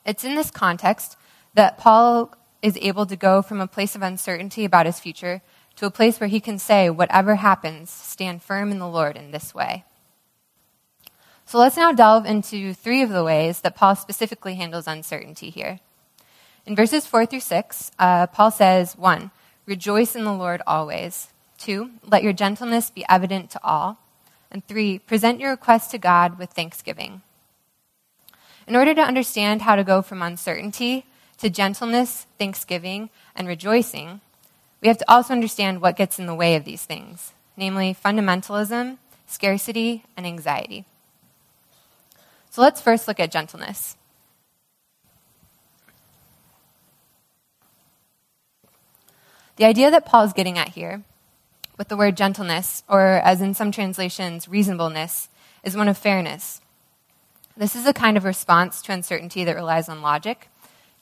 It's 0.05 0.23
in 0.23 0.35
this 0.35 0.51
context 0.51 1.17
that 1.55 1.77
Paul 1.77 2.33
is 2.61 2.77
able 2.81 3.05
to 3.05 3.15
go 3.15 3.41
from 3.41 3.59
a 3.59 3.67
place 3.67 3.95
of 3.95 4.01
uncertainty 4.01 4.65
about 4.65 4.85
his 4.85 4.99
future 4.99 5.41
to 5.75 5.85
a 5.85 5.91
place 5.91 6.19
where 6.19 6.29
he 6.29 6.39
can 6.39 6.57
say, 6.57 6.89
Whatever 6.89 7.35
happens, 7.35 7.89
stand 7.89 8.41
firm 8.41 8.71
in 8.71 8.79
the 8.79 8.87
Lord 8.87 9.17
in 9.17 9.31
this 9.31 9.53
way. 9.53 9.83
So 11.45 11.59
let's 11.59 11.77
now 11.77 11.91
delve 11.91 12.25
into 12.25 12.73
three 12.73 13.03
of 13.03 13.09
the 13.09 13.23
ways 13.23 13.61
that 13.61 13.75
Paul 13.75 13.95
specifically 13.95 14.55
handles 14.55 14.87
uncertainty 14.87 15.49
here. 15.49 15.79
In 16.65 16.75
verses 16.75 17.05
4 17.05 17.27
through 17.27 17.41
6, 17.41 17.91
uh, 17.99 18.27
Paul 18.27 18.49
says, 18.49 18.97
1. 18.97 19.29
Rejoice 19.65 20.15
in 20.15 20.23
the 20.23 20.33
Lord 20.33 20.61
always. 20.67 21.29
2. 21.59 21.89
Let 22.05 22.23
your 22.23 22.33
gentleness 22.33 22.89
be 22.89 23.05
evident 23.09 23.49
to 23.51 23.63
all. 23.63 23.97
And 24.51 24.65
3. 24.67 24.99
Present 24.99 25.39
your 25.39 25.51
request 25.51 25.91
to 25.91 25.97
God 25.97 26.37
with 26.37 26.51
thanksgiving. 26.51 27.21
In 28.67 28.75
order 28.75 28.93
to 28.93 29.01
understand 29.01 29.63
how 29.63 29.75
to 29.75 29.83
go 29.83 30.01
from 30.01 30.21
uncertainty 30.21 31.05
to 31.37 31.49
gentleness, 31.49 32.25
thanksgiving, 32.37 33.09
and 33.35 33.47
rejoicing, 33.47 34.21
we 34.81 34.87
have 34.87 34.97
to 34.99 35.11
also 35.11 35.33
understand 35.33 35.81
what 35.81 35.97
gets 35.97 36.19
in 36.19 36.25
the 36.25 36.35
way 36.35 36.55
of 36.55 36.65
these 36.65 36.83
things, 36.83 37.33
namely 37.57 37.95
fundamentalism, 37.95 38.97
scarcity, 39.27 40.03
and 40.15 40.25
anxiety. 40.25 40.85
So 42.49 42.61
let's 42.61 42.81
first 42.81 43.07
look 43.07 43.19
at 43.19 43.31
gentleness. 43.31 43.97
The 49.57 49.65
idea 49.65 49.89
that 49.89 50.05
Paul 50.05 50.25
is 50.25 50.33
getting 50.33 50.57
at 50.57 50.69
here 50.69 51.03
with 51.77 51.87
the 51.87 51.95
word 51.95 52.17
gentleness, 52.17 52.83
or 52.89 53.01
as 53.01 53.39
in 53.41 53.53
some 53.53 53.71
translations, 53.71 54.49
reasonableness, 54.49 55.29
is 55.63 55.77
one 55.77 55.87
of 55.87 55.97
fairness. 55.97 56.61
This 57.55 57.75
is 57.75 57.85
a 57.85 57.93
kind 57.93 58.17
of 58.17 58.25
response 58.25 58.81
to 58.81 58.91
uncertainty 58.91 59.45
that 59.45 59.55
relies 59.55 59.87
on 59.87 60.01
logic, 60.01 60.49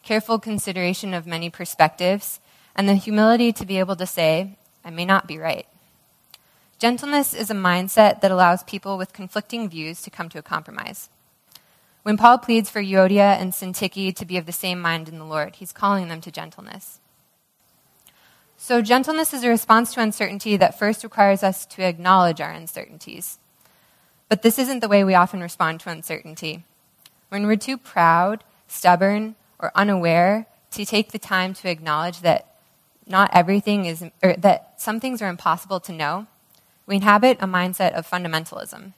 careful 0.03 0.38
consideration 0.38 1.15
of 1.15 1.25
many 1.25 1.50
perspectives, 1.50 2.39
and 2.75 2.88
the 2.88 2.93
humility 2.93 3.51
to 3.53 3.65
be 3.65 3.79
able 3.79 3.95
to 3.95 4.05
say, 4.05 4.55
I 4.86 4.91
may 4.91 5.05
not 5.05 5.27
be 5.27 5.39
right. 5.39 5.65
Gentleness 6.77 7.33
is 7.33 7.50
a 7.50 7.55
mindset 7.55 8.22
that 8.22 8.31
allows 8.31 8.63
people 8.63 8.98
with 9.00 9.13
conflicting 9.13 9.67
views 9.67 10.01
to 10.03 10.12
come 10.12 10.29
to 10.29 10.39
a 10.39 10.43
compromise. 10.43 11.10
When 12.03 12.17
Paul 12.17 12.38
pleads 12.38 12.69
for 12.69 12.81
Euodia 12.81 13.39
and 13.39 13.51
Syntyche 13.51 14.15
to 14.15 14.25
be 14.25 14.38
of 14.38 14.45
the 14.45 14.51
same 14.51 14.79
mind 14.79 15.10
in 15.10 15.17
the 15.17 15.25
Lord, 15.25 15.55
he's 15.55 15.72
calling 15.72 16.07
them 16.07 16.22
to 16.22 16.31
gentleness. 16.31 17.00
So, 18.65 18.82
gentleness 18.82 19.34
is 19.34 19.43
a 19.43 19.50
response 19.50 19.93
to 19.93 20.01
uncertainty 20.01 20.55
that 20.55 20.79
first 20.79 21.03
requires 21.03 21.43
us 21.43 21.65
to 21.65 21.84
acknowledge 21.84 22.39
our 22.39 22.51
uncertainties. 22.51 23.38
But 24.29 24.41
this 24.41 24.58
isn't 24.58 24.79
the 24.79 24.88
way 24.88 25.03
we 25.03 25.15
often 25.15 25.41
respond 25.41 25.82
to 25.82 25.89
uncertainty. 25.89 26.63
When 27.27 27.46
we're 27.46 27.58
too 27.58 27.77
proud, 27.77 28.41
stubborn, 28.70 29.36
or 29.60 29.74
unaware 29.75 30.48
to 30.72 30.86
take 30.86 31.12
the 31.12 31.20
time 31.20 31.53
to 31.55 31.70
acknowledge 31.70 32.22
that 32.22 32.55
not 33.05 33.29
everything 33.34 33.84
is, 33.84 34.01
or 34.24 34.34
that 34.38 34.75
some 34.77 35.01
things 35.01 35.22
are 35.22 35.27
impossible 35.27 35.82
to 35.82 35.91
know, 35.91 36.27
we 36.88 36.96
inhabit 36.96 37.39
a 37.41 37.48
mindset 37.48 37.91
of 37.91 38.10
fundamentalism. 38.10 38.93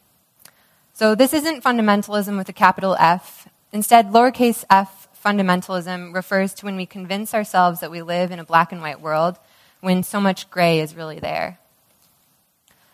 So, 0.94 1.16
this 1.16 1.34
isn't 1.34 1.64
fundamentalism 1.64 2.38
with 2.38 2.50
a 2.50 2.54
capital 2.54 2.96
F. 3.00 3.50
Instead, 3.74 4.12
lowercase 4.12 4.64
f 4.70 5.08
fundamentalism 5.26 6.14
refers 6.14 6.54
to 6.54 6.66
when 6.66 6.76
we 6.76 6.86
convince 6.86 7.34
ourselves 7.34 7.80
that 7.80 7.90
we 7.90 8.04
live 8.04 8.30
in 8.30 8.38
a 8.38 8.46
black 8.46 8.72
and 8.72 8.80
white 8.80 9.02
world 9.02 9.40
when 9.86 10.02
so 10.02 10.20
much 10.20 10.50
gray 10.50 10.80
is 10.80 10.96
really 10.96 11.20
there. 11.20 11.60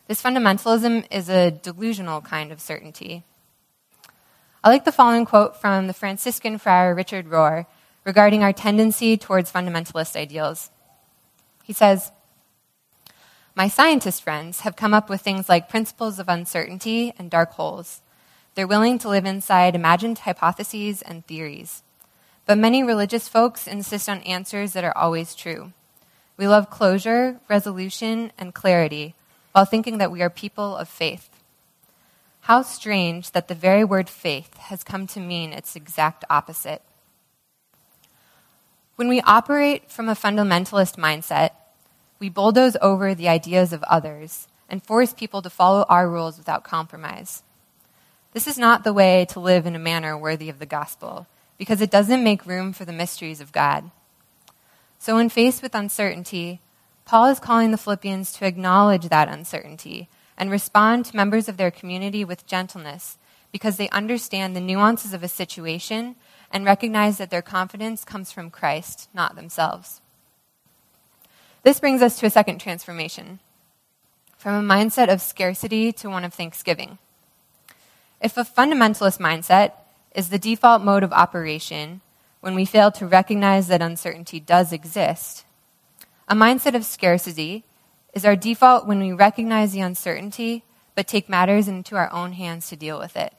This 0.09 0.21
fundamentalism 0.21 1.05
is 1.09 1.29
a 1.29 1.49
delusional 1.49 2.19
kind 2.19 2.51
of 2.51 2.59
certainty. 2.59 3.23
I 4.61 4.67
like 4.67 4.83
the 4.83 4.91
following 4.91 5.23
quote 5.23 5.55
from 5.55 5.87
the 5.87 5.93
Franciscan 5.93 6.57
friar 6.57 6.93
Richard 6.93 7.29
Rohr 7.29 7.65
regarding 8.03 8.43
our 8.43 8.51
tendency 8.51 9.15
towards 9.15 9.49
fundamentalist 9.49 10.17
ideals. 10.17 10.69
He 11.63 11.71
says, 11.71 12.11
My 13.55 13.69
scientist 13.69 14.21
friends 14.21 14.59
have 14.59 14.75
come 14.75 14.93
up 14.93 15.09
with 15.09 15.21
things 15.21 15.47
like 15.47 15.69
principles 15.69 16.19
of 16.19 16.27
uncertainty 16.27 17.13
and 17.17 17.31
dark 17.31 17.51
holes. 17.53 18.01
They're 18.55 18.67
willing 18.67 18.99
to 18.99 19.07
live 19.07 19.25
inside 19.25 19.75
imagined 19.75 20.19
hypotheses 20.19 21.01
and 21.01 21.25
theories. 21.25 21.83
But 22.45 22.57
many 22.57 22.83
religious 22.83 23.29
folks 23.29 23.65
insist 23.65 24.09
on 24.09 24.19
answers 24.23 24.73
that 24.73 24.83
are 24.83 24.97
always 24.97 25.35
true. 25.35 25.71
We 26.41 26.47
love 26.47 26.71
closure, 26.71 27.39
resolution, 27.47 28.31
and 28.35 28.51
clarity 28.51 29.13
while 29.51 29.63
thinking 29.63 29.99
that 29.99 30.11
we 30.11 30.23
are 30.23 30.29
people 30.31 30.75
of 30.75 30.89
faith. 30.89 31.29
How 32.39 32.63
strange 32.63 33.33
that 33.33 33.47
the 33.47 33.53
very 33.53 33.83
word 33.83 34.09
faith 34.09 34.57
has 34.57 34.83
come 34.83 35.05
to 35.05 35.19
mean 35.19 35.53
its 35.53 35.75
exact 35.75 36.25
opposite. 36.31 36.81
When 38.95 39.07
we 39.07 39.21
operate 39.21 39.91
from 39.91 40.09
a 40.09 40.15
fundamentalist 40.15 40.97
mindset, 40.97 41.51
we 42.17 42.27
bulldoze 42.27 42.75
over 42.81 43.13
the 43.13 43.29
ideas 43.29 43.71
of 43.71 43.83
others 43.83 44.47
and 44.67 44.83
force 44.83 45.13
people 45.13 45.43
to 45.43 45.49
follow 45.51 45.85
our 45.89 46.09
rules 46.09 46.39
without 46.39 46.63
compromise. 46.63 47.43
This 48.33 48.47
is 48.47 48.57
not 48.57 48.83
the 48.83 48.93
way 48.93 49.27
to 49.29 49.39
live 49.39 49.67
in 49.67 49.75
a 49.75 49.79
manner 49.79 50.17
worthy 50.17 50.49
of 50.49 50.57
the 50.57 50.65
gospel, 50.65 51.27
because 51.59 51.81
it 51.81 51.91
doesn't 51.91 52.23
make 52.23 52.47
room 52.47 52.73
for 52.73 52.83
the 52.83 52.91
mysteries 52.91 53.41
of 53.41 53.51
God. 53.51 53.91
So, 55.01 55.15
when 55.15 55.29
faced 55.29 55.63
with 55.63 55.73
uncertainty, 55.73 56.61
Paul 57.05 57.25
is 57.25 57.39
calling 57.39 57.71
the 57.71 57.77
Philippians 57.79 58.33
to 58.33 58.45
acknowledge 58.45 59.09
that 59.09 59.29
uncertainty 59.29 60.07
and 60.37 60.51
respond 60.51 61.05
to 61.05 61.15
members 61.15 61.49
of 61.49 61.57
their 61.57 61.71
community 61.71 62.23
with 62.23 62.45
gentleness 62.45 63.17
because 63.51 63.77
they 63.77 63.89
understand 63.89 64.55
the 64.55 64.61
nuances 64.61 65.11
of 65.11 65.23
a 65.23 65.27
situation 65.27 66.17
and 66.51 66.65
recognize 66.65 67.17
that 67.17 67.31
their 67.31 67.41
confidence 67.41 68.05
comes 68.05 68.31
from 68.31 68.51
Christ, 68.51 69.09
not 69.11 69.35
themselves. 69.35 70.01
This 71.63 71.79
brings 71.79 72.03
us 72.03 72.19
to 72.19 72.27
a 72.27 72.29
second 72.29 72.59
transformation 72.59 73.39
from 74.37 74.53
a 74.53 74.73
mindset 74.73 75.11
of 75.11 75.19
scarcity 75.19 75.91
to 75.93 76.11
one 76.11 76.23
of 76.23 76.35
thanksgiving. 76.35 76.99
If 78.21 78.37
a 78.37 78.43
fundamentalist 78.43 79.19
mindset 79.19 79.71
is 80.13 80.29
the 80.29 80.37
default 80.37 80.83
mode 80.83 81.01
of 81.01 81.11
operation, 81.11 82.01
when 82.41 82.55
we 82.55 82.65
fail 82.65 82.91
to 82.91 83.07
recognize 83.07 83.67
that 83.67 83.81
uncertainty 83.81 84.39
does 84.39 84.73
exist. 84.73 85.45
A 86.27 86.35
mindset 86.35 86.75
of 86.75 86.85
scarcity 86.85 87.63
is 88.13 88.25
our 88.25 88.35
default 88.35 88.85
when 88.85 88.99
we 88.99 89.13
recognize 89.13 89.71
the 89.71 89.81
uncertainty 89.81 90.63
but 90.95 91.07
take 91.07 91.29
matters 91.29 91.67
into 91.67 91.95
our 91.95 92.11
own 92.11 92.33
hands 92.33 92.67
to 92.69 92.75
deal 92.75 92.99
with 92.99 93.15
it. 93.15 93.33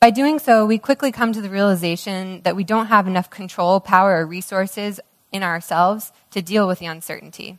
By 0.00 0.10
doing 0.10 0.38
so, 0.38 0.64
we 0.64 0.78
quickly 0.78 1.10
come 1.10 1.32
to 1.32 1.40
the 1.40 1.50
realization 1.50 2.42
that 2.42 2.54
we 2.54 2.62
don't 2.62 2.86
have 2.86 3.08
enough 3.08 3.30
control, 3.30 3.80
power, 3.80 4.20
or 4.20 4.26
resources 4.26 5.00
in 5.32 5.42
ourselves 5.42 6.12
to 6.30 6.42
deal 6.42 6.68
with 6.68 6.78
the 6.78 6.86
uncertainty. 6.86 7.58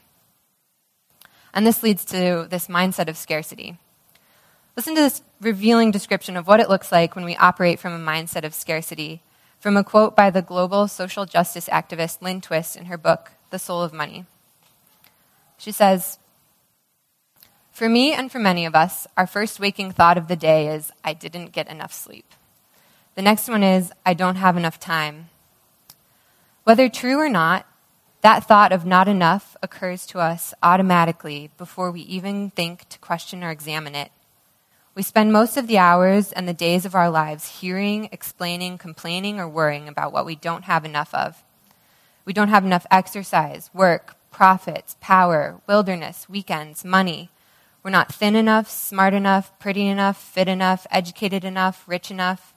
And 1.53 1.65
this 1.65 1.84
leads 1.84 2.06
to 2.06 2.48
this 2.50 2.68
mindset 2.68 3.10
of 3.10 3.18
scarcity. 3.18 3.77
Listen 4.80 4.96
to 4.96 5.02
this 5.02 5.22
revealing 5.42 5.92
description 5.92 6.38
of 6.38 6.48
what 6.48 6.62
it 6.62 6.70
looks 6.70 6.90
like 6.90 7.14
when 7.14 7.26
we 7.26 7.36
operate 7.36 7.80
from 7.80 7.92
a 7.92 8.00
mindset 8.12 8.46
of 8.46 8.54
scarcity 8.54 9.22
from 9.60 9.76
a 9.76 9.84
quote 9.84 10.16
by 10.16 10.30
the 10.30 10.42
global 10.42 10.88
social 10.88 11.26
justice 11.26 11.68
activist 11.68 12.22
Lynn 12.22 12.40
Twist 12.40 12.78
in 12.78 12.86
her 12.86 12.98
book, 12.98 13.32
The 13.50 13.60
Soul 13.60 13.84
of 13.84 13.92
Money. 13.92 14.24
She 15.58 15.74
says, 15.74 16.18
For 17.74 17.90
me 17.90 18.14
and 18.14 18.32
for 18.32 18.40
many 18.40 18.66
of 18.66 18.74
us, 18.74 19.06
our 19.18 19.28
first 19.28 19.60
waking 19.60 19.92
thought 19.92 20.18
of 20.18 20.30
the 20.30 20.38
day 20.38 20.70
is, 20.70 20.94
I 21.04 21.12
didn't 21.12 21.52
get 21.52 21.68
enough 21.68 21.92
sleep. 21.92 22.34
The 23.16 23.22
next 23.22 23.50
one 23.50 23.64
is, 23.64 23.92
I 24.06 24.14
don't 24.14 24.38
have 24.38 24.56
enough 24.56 24.80
time. 24.80 25.28
Whether 26.64 26.88
true 26.88 27.20
or 27.20 27.28
not, 27.28 27.66
that 28.22 28.46
thought 28.46 28.72
of 28.72 28.86
not 28.86 29.10
enough 29.10 29.58
occurs 29.62 30.06
to 30.06 30.20
us 30.20 30.54
automatically 30.64 31.52
before 31.58 31.92
we 31.92 32.00
even 32.04 32.50
think 32.52 32.88
to 32.88 33.00
question 33.00 33.44
or 33.44 33.52
examine 33.52 33.94
it. 33.94 34.14
We 35.00 35.03
spend 35.03 35.32
most 35.32 35.56
of 35.56 35.68
the 35.68 35.77
hours 35.77 36.34
and 36.34 36.46
the 36.46 36.53
days 36.53 36.86
of 36.86 36.94
our 36.94 37.10
lives 37.10 37.62
hearing, 37.62 38.10
explaining, 38.12 38.77
complaining, 38.77 39.39
or 39.39 39.48
worrying 39.48 39.88
about 39.88 40.12
what 40.12 40.25
we 40.25 40.36
don't 40.36 40.65
have 40.65 40.84
enough 40.84 41.13
of. 41.13 41.41
We 42.25 42.34
don't 42.34 42.50
have 42.50 42.65
enough 42.65 42.86
exercise, 42.91 43.70
work, 43.74 44.18
profits, 44.29 44.98
power, 45.00 45.62
wilderness, 45.68 46.27
weekends, 46.27 46.84
money. 46.84 47.29
We're 47.82 47.91
not 47.91 48.13
thin 48.13 48.36
enough, 48.36 48.70
smart 48.70 49.13
enough, 49.13 49.58
pretty 49.58 49.88
enough, 49.88 50.22
fit 50.22 50.50
enough, 50.50 50.86
educated 50.91 51.46
enough, 51.46 51.88
rich 51.88 52.12
enough. 52.12 52.53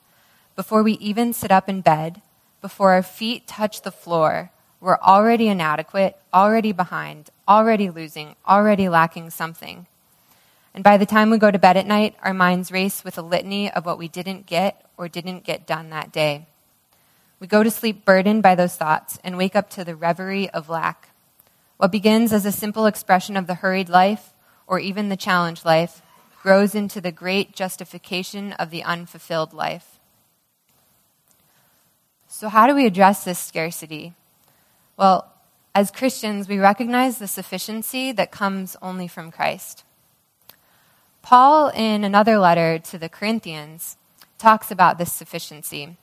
Before 0.57 0.83
we 0.83 0.95
even 0.95 1.33
sit 1.33 1.53
up 1.53 1.69
in 1.69 1.81
bed, 1.81 2.23
before 2.61 2.91
our 2.91 3.05
feet 3.05 3.47
touch 3.47 3.83
the 3.83 3.93
floor, 3.93 4.51
we're 4.81 4.99
already 4.99 5.47
inadequate, 5.47 6.17
already 6.35 6.73
behind, 6.73 7.31
already 7.47 7.89
losing, 7.89 8.35
already 8.49 8.89
lacking 8.89 9.31
something. 9.31 9.87
And 10.75 10.83
by 10.83 10.97
the 10.97 11.07
time 11.07 11.31
we 11.31 11.39
go 11.39 11.51
to 11.51 11.59
bed 11.59 11.77
at 11.77 11.87
night, 11.87 12.17
our 12.23 12.33
minds 12.33 12.73
race 12.73 13.05
with 13.05 13.19
a 13.19 13.23
litany 13.23 13.71
of 13.71 13.85
what 13.85 13.99
we 13.99 14.09
didn't 14.09 14.47
get 14.47 14.85
or 14.97 15.09
didn't 15.09 15.45
get 15.45 15.67
done 15.67 15.91
that 15.91 16.13
day. 16.13 16.47
We 17.41 17.47
go 17.47 17.63
to 17.63 17.71
sleep 17.71 18.05
burdened 18.05 18.43
by 18.43 18.55
those 18.55 18.77
thoughts 18.77 19.19
and 19.23 19.37
wake 19.37 19.57
up 19.57 19.69
to 19.71 19.85
the 19.85 19.97
reverie 19.97 20.49
of 20.51 20.69
lack. 20.69 21.11
What 21.77 21.93
begins 21.93 22.33
as 22.33 22.47
a 22.47 22.53
simple 22.53 22.87
expression 22.87 23.37
of 23.37 23.47
the 23.47 23.57
hurried 23.57 23.89
life, 23.89 24.33
or 24.67 24.79
even 24.79 25.09
the 25.09 25.17
challenge 25.17 25.65
life, 25.65 26.01
grows 26.41 26.75
into 26.75 27.01
the 27.01 27.13
great 27.13 27.53
justification 27.53 28.53
of 28.53 28.71
the 28.71 28.85
unfulfilled 28.85 29.53
life. 29.53 29.99
So, 32.29 32.49
how 32.49 32.67
do 32.67 32.75
we 32.75 32.87
address 32.87 33.25
this 33.25 33.39
scarcity? 33.39 34.15
Well, 34.97 35.31
as 35.75 35.91
Christians, 35.91 36.49
we 36.49 36.59
recognize 36.59 37.19
the 37.19 37.29
sufficiency 37.29 38.13
that 38.13 38.31
comes 38.31 38.77
only 38.81 39.09
from 39.09 39.31
Christ. 39.31 39.85
Paul, 41.23 41.69
in 41.69 42.05
another 42.05 42.39
letter 42.39 42.79
to 42.81 42.99
the 42.99 43.09
Corinthians, 43.09 43.97
talks 44.39 44.71
about 44.71 44.99
this 44.99 45.13
sufficiency. 45.13 45.97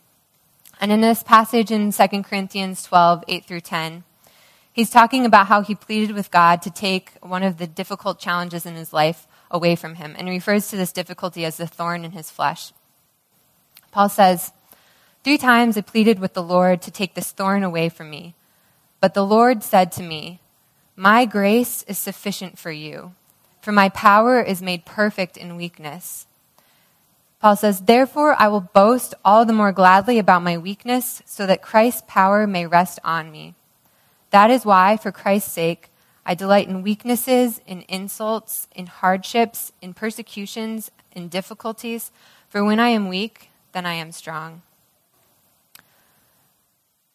And 0.80 0.92
in 0.92 1.02
this 1.02 1.24
passage 1.24 1.72
in 1.72 1.92
2 1.92 2.24
Corinthians 2.24 2.84
12, 2.84 3.26
8 3.28 3.46
through 3.46 3.60
10, 3.60 4.04
he's 4.72 4.90
talking 4.90 5.26
about 5.26 5.48
how 5.48 5.62
he 5.62 5.76
pleaded 5.76 6.16
with 6.16 6.32
God 6.32 6.62
to 6.62 6.72
take 6.72 7.12
one 7.22 7.44
of 7.44 7.58
the 7.58 7.68
difficult 7.68 8.18
challenges 8.18 8.66
in 8.66 8.76
his 8.76 8.94
life 8.94 9.28
away 9.52 9.76
from 9.76 9.96
him, 9.96 10.16
and 10.18 10.30
refers 10.30 10.70
to 10.70 10.78
this 10.78 10.94
difficulty 10.94 11.44
as 11.44 11.58
the 11.58 11.68
thorn 11.68 12.06
in 12.06 12.12
his 12.12 12.30
flesh. 12.30 12.72
Paul 13.92 14.08
says, 14.08 14.54
Three 15.24 15.38
times 15.38 15.76
I 15.76 15.82
pleaded 15.82 16.20
with 16.20 16.34
the 16.34 16.44
Lord 16.44 16.82
to 16.84 16.92
take 16.92 17.14
this 17.14 17.32
thorn 17.32 17.64
away 17.64 17.90
from 17.90 18.10
me. 18.10 18.36
But 19.02 19.14
the 19.14 19.26
Lord 19.26 19.64
said 19.64 19.92
to 19.94 20.04
me, 20.04 20.40
My 20.96 21.26
grace 21.26 21.84
is 21.88 21.98
sufficient 21.98 22.58
for 22.58 22.72
you, 22.72 23.16
for 23.62 23.72
my 23.72 23.90
power 23.90 24.42
is 24.42 24.62
made 24.62 24.86
perfect 24.86 25.38
in 25.38 25.56
weakness. 25.56 26.26
Paul 27.40 27.56
says, 27.56 27.82
Therefore 27.82 28.36
I 28.38 28.48
will 28.48 28.62
boast 28.62 29.14
all 29.24 29.46
the 29.46 29.54
more 29.54 29.72
gladly 29.72 30.20
about 30.20 30.44
my 30.44 30.58
weakness, 30.58 31.22
so 31.26 31.46
that 31.46 31.62
Christ's 31.62 32.04
power 32.08 32.46
may 32.46 32.66
rest 32.66 33.00
on 33.04 33.32
me. 33.32 33.56
That 34.32 34.52
is 34.52 34.66
why, 34.66 34.98
for 34.98 35.12
Christ's 35.12 35.52
sake, 35.52 35.90
I 36.26 36.36
delight 36.36 36.68
in 36.68 36.84
weaknesses, 36.84 37.62
in 37.66 37.84
insults, 37.88 38.68
in 38.76 38.88
hardships, 38.88 39.72
in 39.82 39.94
persecutions, 39.94 40.92
in 41.12 41.28
difficulties, 41.28 42.12
for 42.50 42.64
when 42.64 42.80
I 42.80 42.90
am 42.90 43.08
weak, 43.08 43.50
then 43.72 43.86
I 43.86 43.94
am 43.94 44.12
strong. 44.12 44.62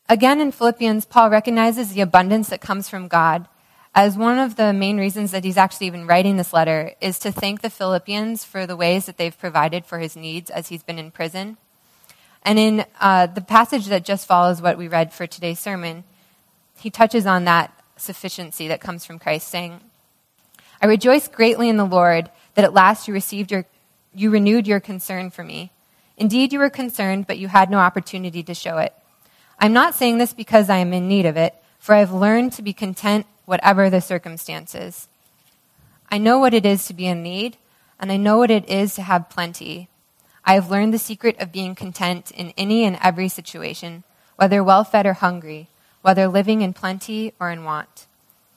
Again, 0.08 0.40
in 0.40 0.52
Philippians, 0.52 1.04
Paul 1.06 1.30
recognizes 1.30 1.92
the 1.92 2.00
abundance 2.00 2.48
that 2.48 2.60
comes 2.60 2.88
from 2.88 3.08
God 3.08 3.48
as 3.94 4.18
one 4.18 4.38
of 4.38 4.56
the 4.56 4.72
main 4.72 4.98
reasons 4.98 5.30
that 5.30 5.44
he's 5.44 5.56
actually 5.56 5.86
even 5.86 6.06
writing 6.06 6.36
this 6.36 6.52
letter 6.52 6.92
is 7.00 7.18
to 7.20 7.30
thank 7.30 7.62
the 7.62 7.70
Philippians 7.70 8.44
for 8.44 8.66
the 8.66 8.76
ways 8.76 9.06
that 9.06 9.16
they've 9.16 9.38
provided 9.38 9.86
for 9.86 9.98
his 9.98 10.16
needs 10.16 10.50
as 10.50 10.68
he's 10.68 10.82
been 10.82 10.98
in 10.98 11.12
prison. 11.12 11.56
And 12.42 12.58
in 12.58 12.84
uh, 13.00 13.26
the 13.26 13.40
passage 13.40 13.86
that 13.86 14.04
just 14.04 14.26
follows 14.26 14.60
what 14.60 14.76
we 14.76 14.88
read 14.88 15.12
for 15.12 15.26
today's 15.26 15.60
sermon, 15.60 16.02
he 16.78 16.90
touches 16.90 17.24
on 17.24 17.44
that 17.44 17.72
sufficiency 17.96 18.66
that 18.68 18.80
comes 18.80 19.06
from 19.06 19.20
Christ, 19.20 19.48
saying, 19.48 19.80
I 20.82 20.86
rejoice 20.86 21.28
greatly 21.28 21.68
in 21.68 21.76
the 21.76 21.84
Lord 21.84 22.30
that 22.54 22.64
at 22.64 22.74
last 22.74 23.06
you 23.06 23.14
received 23.14 23.52
your, 23.52 23.64
you 24.12 24.30
renewed 24.30 24.66
your 24.66 24.80
concern 24.80 25.30
for 25.30 25.44
me. 25.44 25.70
Indeed, 26.16 26.52
you 26.52 26.58
were 26.58 26.70
concerned, 26.70 27.26
but 27.28 27.38
you 27.38 27.48
had 27.48 27.70
no 27.70 27.78
opportunity 27.78 28.42
to 28.42 28.54
show 28.54 28.78
it. 28.78 28.92
I'm 29.58 29.72
not 29.72 29.94
saying 29.94 30.18
this 30.18 30.32
because 30.34 30.68
I 30.68 30.78
am 30.78 30.92
in 30.92 31.08
need 31.08 31.26
of 31.26 31.36
it, 31.36 31.54
for 31.78 31.94
I 31.94 32.00
have 32.00 32.12
learned 32.12 32.52
to 32.54 32.62
be 32.62 32.72
content 32.72 33.26
whatever 33.44 33.90
the 33.90 34.00
circumstances. 34.00 35.08
I 36.10 36.18
know 36.18 36.38
what 36.38 36.54
it 36.54 36.66
is 36.66 36.86
to 36.86 36.94
be 36.94 37.06
in 37.06 37.22
need, 37.22 37.56
and 37.98 38.12
I 38.12 38.16
know 38.16 38.38
what 38.38 38.50
it 38.50 38.68
is 38.68 38.94
to 38.94 39.02
have 39.02 39.30
plenty. 39.30 39.88
I 40.44 40.54
have 40.54 40.70
learned 40.70 40.92
the 40.92 40.98
secret 40.98 41.38
of 41.40 41.52
being 41.52 41.74
content 41.74 42.30
in 42.30 42.52
any 42.56 42.84
and 42.84 42.98
every 43.02 43.28
situation, 43.28 44.04
whether 44.36 44.62
well 44.62 44.84
fed 44.84 45.06
or 45.06 45.14
hungry, 45.14 45.68
whether 46.02 46.28
living 46.28 46.60
in 46.60 46.72
plenty 46.72 47.32
or 47.40 47.50
in 47.50 47.64
want. 47.64 48.06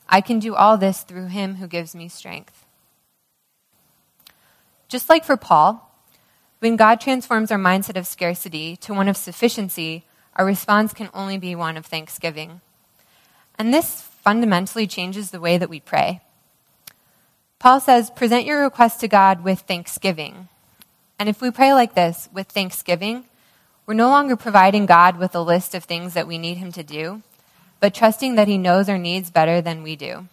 I 0.09 0.21
can 0.21 0.39
do 0.39 0.55
all 0.55 0.77
this 0.77 1.01
through 1.01 1.27
him 1.27 1.55
who 1.55 1.67
gives 1.67 1.95
me 1.95 2.09
strength. 2.09 2.65
Just 4.87 5.09
like 5.09 5.25
for 5.25 5.37
Paul, 5.37 5.83
when 6.59 6.75
God 6.75 6.99
transforms 6.99 7.51
our 7.51 7.59
mindset 7.59 7.97
of 7.97 8.07
scarcity 8.07 8.75
to 8.77 8.93
one 8.93 9.07
of 9.07 9.17
sufficiency, 9.17 10.05
our 10.35 10.45
response 10.45 10.93
can 10.93 11.09
only 11.13 11.37
be 11.37 11.55
one 11.55 11.77
of 11.77 11.85
thanksgiving. 11.85 12.61
And 13.57 13.73
this 13.73 14.01
fundamentally 14.27 14.85
changes 14.85 15.31
the 15.31 15.39
way 15.39 15.57
that 15.57 15.69
we 15.69 15.79
pray. 15.79 16.19
Paul 17.59 17.79
says, 17.79 18.09
present 18.09 18.45
your 18.45 18.61
request 18.61 18.99
to 18.99 19.07
God 19.07 19.41
with 19.41 19.61
thanksgiving. 19.61 20.49
And 21.17 21.29
if 21.29 21.39
we 21.39 21.49
pray 21.49 21.71
like 21.71 21.95
this, 21.95 22.27
with 22.33 22.47
thanksgiving, 22.47 23.23
we're 23.85 23.93
no 23.93 24.09
longer 24.09 24.35
providing 24.35 24.85
God 24.85 25.17
with 25.17 25.33
a 25.33 25.39
list 25.39 25.73
of 25.73 25.85
things 25.85 26.13
that 26.13 26.27
we 26.27 26.37
need 26.37 26.57
Him 26.57 26.73
to 26.73 26.83
do, 26.83 27.21
but 27.79 27.93
trusting 27.93 28.35
that 28.35 28.49
He 28.49 28.57
knows 28.57 28.89
our 28.89 28.97
needs 28.97 29.31
better 29.31 29.61
than 29.61 29.81
we 29.81 29.95
do. 29.95 30.27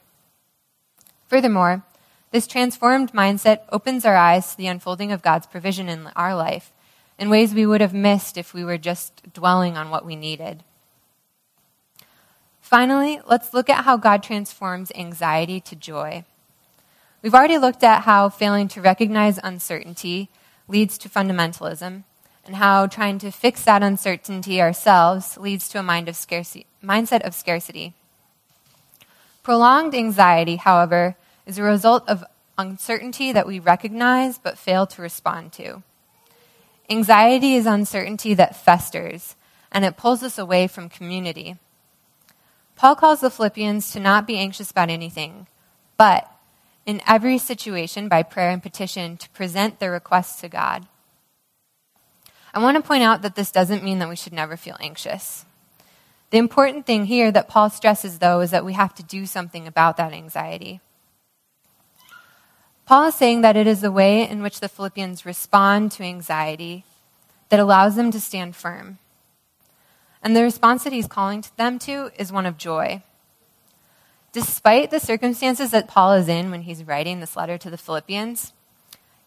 Furthermore, 1.29 1.85
this 2.33 2.49
transformed 2.49 3.13
mindset 3.13 3.61
opens 3.71 4.05
our 4.05 4.17
eyes 4.17 4.51
to 4.51 4.57
the 4.57 4.67
unfolding 4.67 5.13
of 5.13 5.23
God's 5.23 5.47
provision 5.47 5.89
in 5.89 6.09
our 6.17 6.35
life 6.35 6.73
in 7.17 7.31
ways 7.31 7.55
we 7.55 7.65
would 7.65 7.81
have 7.81 7.95
missed 7.95 8.37
if 8.37 8.55
we 8.55 8.65
were 8.65 8.77
just 8.77 9.33
dwelling 9.33 9.77
on 9.77 9.89
what 9.89 10.05
we 10.05 10.17
needed. 10.17 10.65
Finally, 12.65 13.21
let's 13.27 13.53
look 13.53 13.69
at 13.69 13.85
how 13.85 13.95
God 13.99 14.23
transforms 14.23 14.91
anxiety 14.95 15.61
to 15.61 15.77
joy. 15.77 16.25
We've 17.21 17.35
already 17.35 17.59
looked 17.59 17.85
at 17.85 18.05
how 18.05 18.31
failing 18.31 18.69
to 18.69 18.81
recognize 18.81 19.39
uncertainty 19.45 20.31
leads 20.67 20.97
to 20.99 21.11
fundamentalism, 21.11 22.05
and 22.47 22.57
how 22.57 22.87
trying 22.87 23.19
to 23.19 23.31
fix 23.31 23.63
that 23.65 23.83
uncertainty 23.83 24.63
ourselves 24.63 25.37
leads 25.37 25.69
to 25.69 25.79
a 25.79 25.83
mind 25.83 26.09
of 26.09 26.17
scarcity, 26.17 26.65
mindset 26.83 27.21
of 27.21 27.35
scarcity. 27.35 27.93
Prolonged 29.43 29.95
anxiety, 29.95 30.57
however, 30.57 31.17
is 31.45 31.59
a 31.59 31.63
result 31.63 32.03
of 32.09 32.25
uncertainty 32.57 33.31
that 33.31 33.47
we 33.47 33.59
recognize 33.59 34.39
but 34.39 34.57
fail 34.57 34.87
to 34.87 35.03
respond 35.03 35.53
to. 35.53 35.83
Anxiety 36.89 37.57
is 37.57 37.67
uncertainty 37.67 38.33
that 38.33 38.57
festers, 38.57 39.37
and 39.71 39.85
it 39.85 39.99
pulls 39.99 40.23
us 40.23 40.39
away 40.39 40.67
from 40.67 40.89
community. 40.89 41.59
Paul 42.77 42.97
calls 42.97 43.21
the 43.21 43.31
Philippians 43.31 43.93
to 43.93 44.01
not 44.01 44.27
be 44.27 44.39
anxious 44.39 44.71
about 44.71 44.91
anything, 44.91 45.47
but 45.97 46.31
in 46.87 47.01
every 47.07 47.39
situation, 47.39 48.09
by 48.09 48.23
prayer 48.23 48.51
and 48.51 48.63
petition, 48.63 49.17
to 49.17 49.31
present 49.31 49.79
their 49.79 49.93
requests 49.93 50.41
to 50.41 50.49
God. 50.49 50.87
I 52.53 52.59
want 52.59 52.77
to 52.77 52.83
point 52.83 53.03
out 53.03 53.23
that 53.23 53.37
this 53.37 53.51
doesn't 53.51 53.83
mean 53.83 53.99
that 54.01 54.09
we 54.09 54.17
should 54.17 54.33
never 54.33 54.57
feel 54.57 54.77
anxious. 54.81 55.45
The 56.31 56.39
important 56.39 56.85
thing 56.87 57.07
here 57.07 57.31
that 57.31 57.49
Paul 57.49 57.71
stresses, 57.71 58.19
though, 58.19 58.41
is 58.41 58.51
that 58.51 58.65
we 58.65 58.73
have 58.75 58.95
to 58.97 59.03
do 59.03 59.25
something 59.25 59.67
about 59.67 59.97
that 59.97 60.13
anxiety. 60.13 60.81
Paul 62.87 63.07
is 63.07 63.15
saying 63.15 63.41
that 63.41 63.57
it 63.57 63.67
is 63.67 63.81
the 63.81 63.93
way 63.93 64.29
in 64.29 64.43
which 64.43 64.61
the 64.61 64.69
Philippians 64.69 65.25
respond 65.25 65.91
to 65.93 66.03
anxiety 66.03 66.85
that 67.49 67.61
allows 67.61 67.97
them 67.97 68.11
to 68.11 68.21
stand 68.21 68.55
firm. 68.55 68.99
And 70.25 70.35
the 70.35 70.43
response 70.43 70.85
that 70.85 70.93
he's 70.95 71.07
calling 71.07 71.45
them 71.59 71.79
to 71.81 72.11
is 72.19 72.33
one 72.33 72.47
of 72.47 72.57
joy. 72.57 73.03
Despite 74.33 74.91
the 74.91 74.99
circumstances 74.99 75.71
that 75.71 75.87
Paul 75.87 76.15
is 76.15 76.29
in 76.29 76.51
when 76.51 76.63
he's 76.63 76.83
writing 76.83 77.21
this 77.21 77.37
letter 77.37 77.59
to 77.59 77.69
the 77.69 77.77
Philippians, 77.77 78.55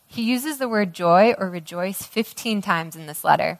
he 0.08 0.24
uses 0.24 0.58
the 0.58 0.68
word 0.68 0.94
joy 0.94 1.36
or 1.38 1.52
rejoice 1.52 2.02
15 2.02 2.64
times 2.64 2.96
in 2.96 3.06
this 3.06 3.24
letter. 3.24 3.60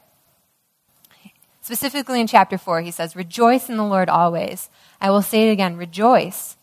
Specifically 1.62 2.20
in 2.20 2.28
chapter 2.28 2.58
4, 2.58 2.82
he 2.82 2.92
says, 2.92 3.16
Rejoice 3.16 3.70
in 3.70 3.78
the 3.78 3.84
Lord 3.84 4.10
always. 4.10 4.70
I 5.00 5.12
will 5.12 5.22
say 5.22 5.48
it 5.48 5.52
again, 5.52 5.78
rejoice. 5.78 6.58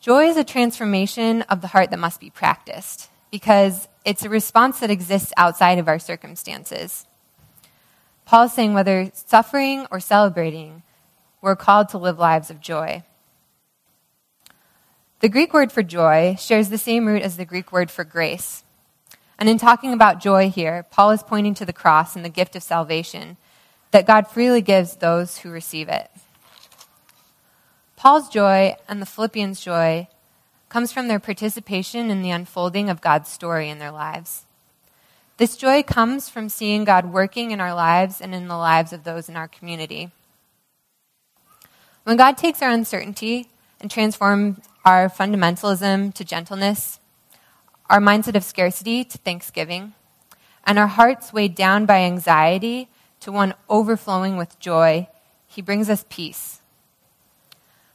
Joy 0.00 0.28
is 0.28 0.36
a 0.36 0.44
transformation 0.44 1.42
of 1.42 1.60
the 1.60 1.68
heart 1.68 1.90
that 1.90 1.98
must 1.98 2.20
be 2.20 2.30
practiced 2.30 3.10
because 3.30 3.88
it's 4.04 4.24
a 4.24 4.28
response 4.28 4.80
that 4.80 4.90
exists 4.90 5.32
outside 5.36 5.78
of 5.78 5.88
our 5.88 5.98
circumstances. 5.98 7.06
Paul 8.24 8.44
is 8.44 8.52
saying 8.52 8.74
whether 8.74 9.10
suffering 9.14 9.86
or 9.90 10.00
celebrating, 10.00 10.82
we're 11.40 11.56
called 11.56 11.88
to 11.90 11.98
live 11.98 12.18
lives 12.18 12.50
of 12.50 12.60
joy. 12.60 13.04
The 15.20 15.28
Greek 15.28 15.52
word 15.52 15.72
for 15.72 15.82
joy 15.82 16.36
shares 16.38 16.68
the 16.68 16.78
same 16.78 17.06
root 17.06 17.22
as 17.22 17.36
the 17.36 17.44
Greek 17.44 17.72
word 17.72 17.90
for 17.90 18.04
grace. 18.04 18.62
And 19.38 19.48
in 19.48 19.58
talking 19.58 19.92
about 19.92 20.20
joy 20.20 20.50
here, 20.50 20.86
Paul 20.90 21.10
is 21.10 21.22
pointing 21.22 21.54
to 21.54 21.64
the 21.64 21.72
cross 21.72 22.16
and 22.16 22.24
the 22.24 22.30
gift 22.30 22.56
of 22.56 22.62
salvation 22.62 23.36
that 23.90 24.06
God 24.06 24.28
freely 24.28 24.60
gives 24.60 24.96
those 24.96 25.38
who 25.38 25.50
receive 25.50 25.88
it. 25.88 26.10
Paul's 27.96 28.28
joy 28.28 28.76
and 28.88 29.00
the 29.00 29.06
Philippians' 29.06 29.60
joy 29.60 30.08
comes 30.68 30.92
from 30.92 31.08
their 31.08 31.20
participation 31.20 32.10
in 32.10 32.20
the 32.20 32.30
unfolding 32.30 32.90
of 32.90 33.00
God's 33.00 33.30
story 33.30 33.70
in 33.70 33.78
their 33.78 33.92
lives. 33.92 34.44
This 35.36 35.56
joy 35.56 35.82
comes 35.82 36.28
from 36.28 36.48
seeing 36.48 36.84
God 36.84 37.12
working 37.12 37.50
in 37.50 37.60
our 37.60 37.74
lives 37.74 38.20
and 38.20 38.32
in 38.32 38.46
the 38.46 38.56
lives 38.56 38.92
of 38.92 39.02
those 39.02 39.28
in 39.28 39.36
our 39.36 39.48
community. 39.48 40.12
When 42.04 42.16
God 42.16 42.36
takes 42.36 42.62
our 42.62 42.70
uncertainty 42.70 43.48
and 43.80 43.90
transforms 43.90 44.58
our 44.84 45.08
fundamentalism 45.08 46.14
to 46.14 46.24
gentleness, 46.24 47.00
our 47.90 47.98
mindset 47.98 48.36
of 48.36 48.44
scarcity 48.44 49.02
to 49.04 49.18
thanksgiving, 49.18 49.94
and 50.64 50.78
our 50.78 50.86
hearts 50.86 51.32
weighed 51.32 51.56
down 51.56 51.84
by 51.84 52.02
anxiety 52.02 52.88
to 53.20 53.32
one 53.32 53.54
overflowing 53.68 54.36
with 54.36 54.58
joy, 54.60 55.08
he 55.46 55.60
brings 55.60 55.90
us 55.90 56.04
peace. 56.08 56.60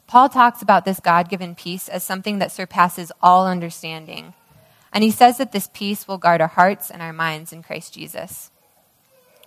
Paul 0.07 0.27
talks 0.27 0.61
about 0.61 0.83
this 0.85 0.99
God 0.99 1.29
given 1.29 1.55
peace 1.55 1.87
as 1.87 2.03
something 2.03 2.39
that 2.39 2.51
surpasses 2.51 3.11
all 3.21 3.47
understanding. 3.47 4.33
And 4.91 5.03
he 5.03 5.11
says 5.11 5.37
that 5.37 5.51
this 5.51 5.69
peace 5.73 6.07
will 6.07 6.17
guard 6.17 6.41
our 6.41 6.47
hearts 6.47 6.89
and 6.89 7.01
our 7.01 7.13
minds 7.13 7.53
in 7.53 7.63
Christ 7.63 7.93
Jesus. 7.93 8.51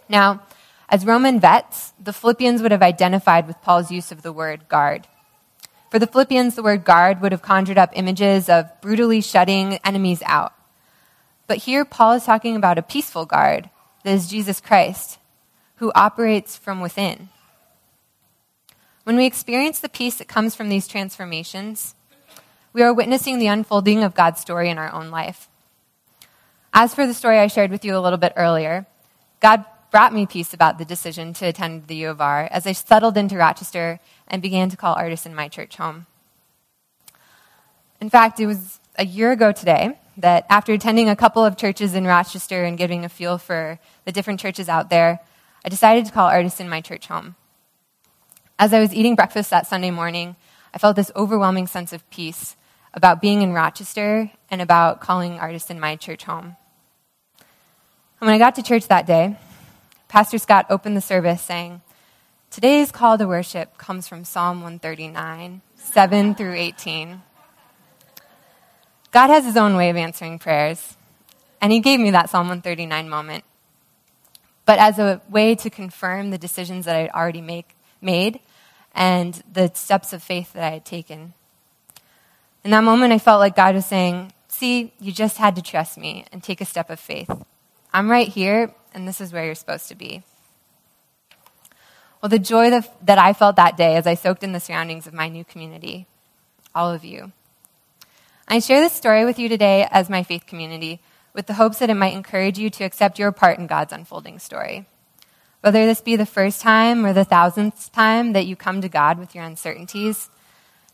Now, 0.09 0.43
as 0.89 1.07
Roman 1.07 1.41
vets, 1.41 1.93
the 2.03 2.13
Philippians 2.13 2.63
would 2.63 2.71
have 2.71 2.83
identified 2.83 3.47
with 3.47 3.63
Paul's 3.63 3.91
use 3.91 4.13
of 4.13 4.23
the 4.23 4.33
word 4.33 4.69
guard. 4.69 5.09
For 5.91 5.99
the 5.99 6.07
Philippians, 6.07 6.55
the 6.55 6.63
word 6.63 6.85
guard 6.85 7.21
would 7.21 7.33
have 7.33 7.43
conjured 7.43 7.79
up 7.79 7.91
images 7.95 8.49
of 8.49 8.71
brutally 8.81 9.21
shutting 9.21 9.79
enemies 9.85 10.23
out. 10.25 10.53
But 11.47 11.59
here, 11.59 11.85
Paul 11.85 12.13
is 12.13 12.25
talking 12.25 12.57
about 12.57 12.79
a 12.79 12.83
peaceful 12.83 13.27
guard 13.27 13.69
that 14.05 14.13
is 14.13 14.29
Jesus 14.29 14.61
Christ, 14.61 15.19
who 15.77 15.93
operates 15.95 16.57
from 16.57 16.81
within. 16.81 17.29
When 19.05 19.17
we 19.17 19.27
experience 19.27 19.81
the 19.81 19.89
peace 19.89 20.17
that 20.17 20.29
comes 20.29 20.55
from 20.55 20.69
these 20.69 20.87
transformations, 20.87 21.95
we 22.73 22.83
are 22.83 22.93
witnessing 22.93 23.39
the 23.39 23.49
unfolding 23.49 24.03
of 24.03 24.15
God's 24.15 24.41
story 24.41 24.71
in 24.71 24.79
our 24.79 24.93
own 24.93 25.11
life. 25.11 25.49
As 26.73 26.95
for 26.95 27.07
the 27.07 27.15
story 27.15 27.39
I 27.39 27.49
shared 27.49 27.71
with 27.71 27.85
you 27.85 27.97
a 27.97 28.01
little 28.01 28.19
bit 28.19 28.33
earlier, 28.35 28.87
God 29.41 29.65
brought 29.91 30.15
me 30.15 30.25
peace 30.25 30.55
about 30.55 30.79
the 30.79 30.85
decision 30.87 31.35
to 31.35 31.47
attend 31.47 31.87
the 31.87 31.97
U 31.97 32.09
of 32.09 32.21
R 32.21 32.49
as 32.51 32.67
I 32.67 32.73
settled 32.73 33.19
into 33.19 33.37
Rochester 33.37 34.01
and 34.27 34.41
began 34.41 34.71
to 34.71 34.77
call 34.77 34.95
Artisan 34.95 35.35
my 35.35 35.49
church 35.49 35.77
home. 35.77 36.07
In 38.01 38.09
fact, 38.09 38.41
it 38.41 38.47
was 38.47 38.81
a 38.97 39.05
year 39.05 39.33
ago 39.33 39.53
today 39.53 39.99
that 40.17 40.47
after 40.49 40.73
attending 40.73 41.11
a 41.11 41.17
couple 41.17 41.45
of 41.45 41.59
churches 41.59 41.95
in 41.95 42.07
Rochester 42.07 42.65
and 42.65 42.79
getting 42.79 43.05
a 43.05 43.09
feel 43.09 43.37
for 43.37 43.79
the 44.07 44.13
different 44.13 44.41
churches 44.41 44.69
out 44.69 44.89
there, 44.89 45.21
I 45.65 45.69
decided 45.69 46.07
to 46.07 46.13
call 46.13 46.29
Artisan 46.29 46.69
my 46.69 46.81
church 46.81 47.07
home. 47.07 47.37
As 48.59 48.73
I 48.73 48.81
was 48.81 48.95
eating 48.95 49.15
breakfast 49.15 49.51
that 49.51 49.67
Sunday 49.67 49.91
morning, 49.91 50.37
I 50.75 50.79
felt 50.79 50.97
this 50.97 51.13
overwhelming 51.15 51.67
sense 51.67 51.93
of 51.93 52.09
peace 52.09 52.57
about 52.95 53.21
being 53.21 53.43
in 53.43 53.53
Rochester 53.53 54.31
and 54.51 54.61
about 54.61 55.01
calling 55.01 55.39
Artisan 55.39 55.81
my 55.81 55.97
church 55.97 56.25
home. 56.25 56.57
And 57.39 58.29
when 58.29 58.35
I 58.35 58.39
got 58.39 58.55
to 58.57 58.63
church 58.63 58.89
that 58.89 59.07
day, 59.07 59.37
Pastor 60.09 60.39
Scott 60.39 60.67
opened 60.71 60.97
the 60.97 61.01
service 61.01 61.43
saying, 61.43 61.81
Today's 62.51 62.93
call 62.93 63.17
to 63.17 63.27
worship 63.27 63.79
comes 63.79 64.07
from 64.07 64.25
Psalm 64.25 64.59
139, 64.59 65.63
7 65.77 66.35
through 66.35 66.55
18. 66.55 67.23
God 69.11 69.29
has 69.29 69.45
his 69.45 69.57
own 69.57 69.75
way 69.75 69.91
of 69.91 69.97
answering 69.97 70.39
prayers, 70.39 70.97
and 71.61 71.73
he 71.73 71.81
gave 71.81 71.99
me 71.99 72.11
that 72.11 72.29
Psalm 72.29 72.49
139 72.49 73.09
moment. 73.09 73.45
But 74.65 74.79
as 74.79 74.99
a 74.99 75.21
way 75.31 75.55
to 75.57 75.71
confirm 75.71 76.31
the 76.31 76.39
decisions 76.39 76.85
that 76.85 76.95
I 76.95 77.01
had 77.01 77.11
already 77.11 77.41
make, 77.41 77.75
made 78.01 78.41
and 78.95 79.43
the 79.51 79.71
steps 79.75 80.13
of 80.13 80.23
faith 80.23 80.53
that 80.53 80.63
I 80.63 80.71
had 80.71 80.85
taken. 80.85 81.35
In 82.65 82.71
that 82.71 82.85
moment, 82.85 83.13
I 83.13 83.19
felt 83.19 83.41
like 83.41 83.57
God 83.57 83.75
was 83.75 83.87
saying, 83.87 84.33
See, 84.49 84.93
you 85.01 85.13
just 85.13 85.39
had 85.39 85.57
to 85.57 85.63
trust 85.63 85.99
me 85.99 86.25
and 86.31 86.43
take 86.43 86.61
a 86.61 86.65
step 86.65 86.91
of 86.91 87.01
faith. 87.01 87.31
I'm 87.93 88.11
right 88.11 88.29
here, 88.29 88.73
and 88.95 89.09
this 89.09 89.21
is 89.21 89.33
where 89.33 89.45
you're 89.45 89.55
supposed 89.55 89.89
to 89.89 89.95
be. 89.95 90.23
Well, 92.23 92.29
the 92.29 92.39
joy 92.39 92.71
that, 92.71 93.19
I 93.19 93.33
felt 93.33 93.57
that 93.57 93.77
day 93.77 93.97
as 93.97 94.07
I 94.07 94.15
soaked 94.15 94.45
in 94.45 94.53
the 94.53 94.61
surroundings 94.61 95.09
of 95.09 95.15
my 95.15 95.29
new 95.29 95.45
community, 95.45 96.07
all 96.75 96.93
of 96.93 97.05
you. 97.05 97.33
I 98.47 98.61
share 98.61 98.81
this 98.81 98.93
story 98.93 99.25
with 99.25 99.39
you 99.39 99.49
today 99.49 99.89
as 99.91 100.09
my 100.09 100.23
faith 100.23 100.47
community 100.47 101.01
with 101.35 101.47
the 101.47 101.55
hopes 101.55 101.79
that 101.81 101.91
it 101.91 101.95
might 101.95 102.15
encourage 102.15 102.59
you 102.59 102.71
to 102.71 102.85
accept 102.85 103.19
your 103.19 103.33
part 103.33 103.59
in 103.59 103.67
God's 103.67 103.93
unfolding 103.93 104.39
story. 104.39 104.87
Whether 105.63 105.87
this 105.87 106.01
be 106.01 106.15
the 106.15 106.27
first 106.27 106.61
time 106.61 107.05
or 107.05 107.13
the 107.13 107.25
thousandth 107.25 107.91
time 107.93 108.33
that 108.35 108.47
you 108.47 108.55
come 108.55 108.81
to 108.83 108.89
God 108.89 109.19
with 109.19 109.35
your 109.35 109.45
uncertainties, 109.45 110.29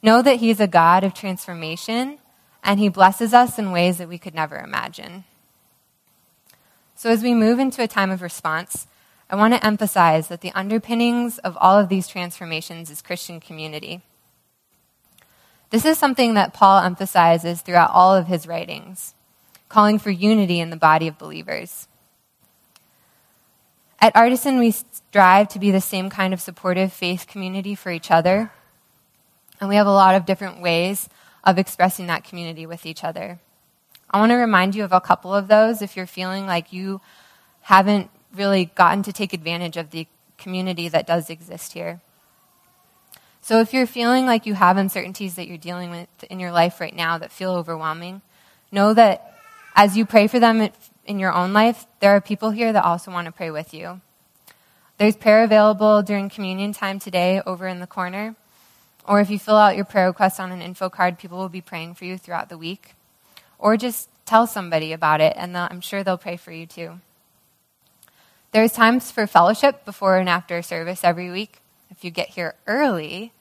know 0.03 0.23
that 0.23 0.37
He's 0.37 0.61
a 0.61 0.67
God 0.67 1.05
of 1.05 1.15
transformation 1.15 2.19
and 2.63 2.81
He 2.81 2.89
blesses 2.89 3.33
us 3.33 3.59
in 3.59 3.73
ways 3.73 3.99
that 3.99 4.09
we 4.09 4.19
could 4.19 4.35
never 4.35 4.59
imagine. 4.59 5.25
So, 6.95 7.11
as 7.11 7.23
we 7.23 7.35
move 7.35 7.59
into 7.59 7.83
a 7.83 7.89
time 7.89 8.11
of 8.11 8.23
response, 8.23 8.87
I 9.31 9.37
want 9.37 9.55
to 9.55 9.65
emphasize 9.65 10.29
that 10.29 10.41
the 10.41 10.53
underpinnings 10.53 11.39
of 11.39 11.57
all 11.61 11.79
of 11.79 11.89
these 11.89 12.09
transformations 12.09 12.91
is 12.91 13.03
Christian 13.03 13.41
community. 13.41 14.03
This 15.71 15.85
is 15.85 15.99
something 15.99 16.35
that 16.35 16.55
Paul 16.55 16.83
emphasizes 16.83 17.61
throughout 17.61 17.91
all 17.93 18.17
of 18.17 18.27
his 18.27 18.47
writings, 18.47 19.15
calling 19.69 19.99
for 19.99 20.11
unity 20.11 20.61
in 20.61 20.71
the 20.71 20.77
body 20.77 21.09
of 21.09 21.19
believers. 21.19 21.89
At 24.01 24.17
Artisan, 24.17 24.59
we 24.59 24.71
strive 24.71 25.49
to 25.49 25.59
be 25.59 25.71
the 25.71 25.81
same 25.81 26.09
kind 26.09 26.33
of 26.33 26.41
supportive 26.41 26.93
faith 26.93 27.27
community 27.27 27.75
for 27.75 27.91
each 27.91 28.11
other, 28.11 28.51
and 29.61 29.68
we 29.68 29.77
have 29.77 29.87
a 29.87 29.92
lot 29.92 30.14
of 30.14 30.27
different 30.27 30.61
ways 30.61 31.09
of 31.44 31.59
expressing 31.59 32.07
that 32.07 32.25
community 32.25 32.66
with 32.66 32.87
each 32.87 33.05
other. 33.05 33.38
I 34.11 34.18
want 34.21 34.31
to 34.31 34.37
remind 34.37 34.75
you 34.75 34.85
of 34.85 34.92
a 34.92 35.01
couple 35.01 35.35
of 35.35 35.49
those 35.49 35.83
if 35.83 35.97
you're 35.97 36.07
feeling 36.07 36.47
like 36.47 36.73
you 36.73 37.01
haven't 37.62 38.11
really 38.35 38.66
gotten 38.75 39.03
to 39.03 39.12
take 39.12 39.33
advantage 39.33 39.77
of 39.77 39.90
the 39.90 40.07
community 40.38 40.88
that 40.88 41.07
does 41.07 41.29
exist 41.29 41.73
here. 41.73 42.01
So 43.40 43.61
if 43.61 43.73
you're 43.73 43.87
feeling 43.87 44.27
like 44.27 44.47
you 44.47 44.55
have 44.55 44.77
uncertainties 44.77 45.35
that 45.35 45.49
you're 45.49 45.59
dealing 45.59 45.90
with 45.90 46.09
in 46.31 46.40
your 46.40 46.53
life 46.53 46.81
right 46.81 46.94
now 46.94 47.18
that 47.18 47.33
feel 47.33 47.53
overwhelming, 47.53 48.23
know 48.71 48.94
that 48.94 49.38
as 49.75 49.97
you 49.97 50.05
pray 50.05 50.27
for 50.27 50.40
them 50.40 50.68
in 51.07 51.18
your 51.18 51.33
own 51.33 51.53
life, 51.53 51.87
there 52.01 52.11
are 52.11 52.21
people 52.21 52.51
here 52.51 52.73
that 52.73 52.85
also 52.85 53.11
want 53.11 53.27
to 53.27 53.33
pray 53.33 53.51
with 53.51 53.73
you. 53.73 54.01
There's 54.99 55.16
prayer 55.16 55.44
available 55.44 56.03
during 56.03 56.29
communion 56.29 56.73
time 56.73 56.99
today 56.99 57.40
over 57.47 57.68
in 57.68 57.79
the 57.79 57.87
corner. 57.87 58.35
Or 59.09 59.21
if 59.21 59.31
you 59.31 59.38
fill 59.38 59.57
out 59.57 59.75
your 59.75 59.87
prayer 59.87 60.07
request 60.07 60.38
on 60.38 60.53
an 60.53 60.61
info 60.61 60.90
card, 60.90 61.18
people 61.18 61.38
will 61.38 61.49
be 61.49 61.62
praying 61.62 61.94
for 61.94 62.05
you 62.05 62.18
throughout 62.18 62.51
the 62.51 62.59
week 62.59 62.94
or 63.59 63.77
just 63.77 64.09
tell 64.25 64.47
somebody 64.47 64.92
about 64.92 65.21
it, 65.21 65.35
and 65.37 65.57
I'm 65.57 65.81
sure 65.81 66.05
they'll 66.05 66.18
pray 66.18 66.37
for 66.37 66.53
you 66.53 66.66
too. 66.66 67.01
There's 68.53 68.73
times 68.73 69.11
for 69.11 69.27
fellowship 69.27 69.85
before 69.85 70.16
and 70.18 70.29
after 70.29 70.62
service 70.62 71.05
every 71.05 71.31
week. 71.31 71.61
If 71.90 72.05
you 72.05 72.11
get 72.11 72.29
here 72.29 72.55
early, 72.66 73.33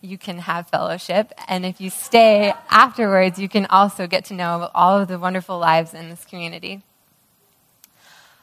you 0.00 0.18
can 0.18 0.38
have 0.38 0.68
fellowship. 0.68 1.32
And 1.48 1.64
if 1.64 1.80
you 1.80 1.90
stay 1.90 2.52
afterwards, 2.68 3.38
you 3.38 3.48
can 3.48 3.66
also 3.66 4.06
get 4.06 4.24
to 4.26 4.34
know 4.34 4.70
all 4.74 4.98
of 4.98 5.08
the 5.08 5.18
wonderful 5.18 5.58
lives 5.58 5.94
in 5.94 6.10
this 6.10 6.24
community. 6.24 6.82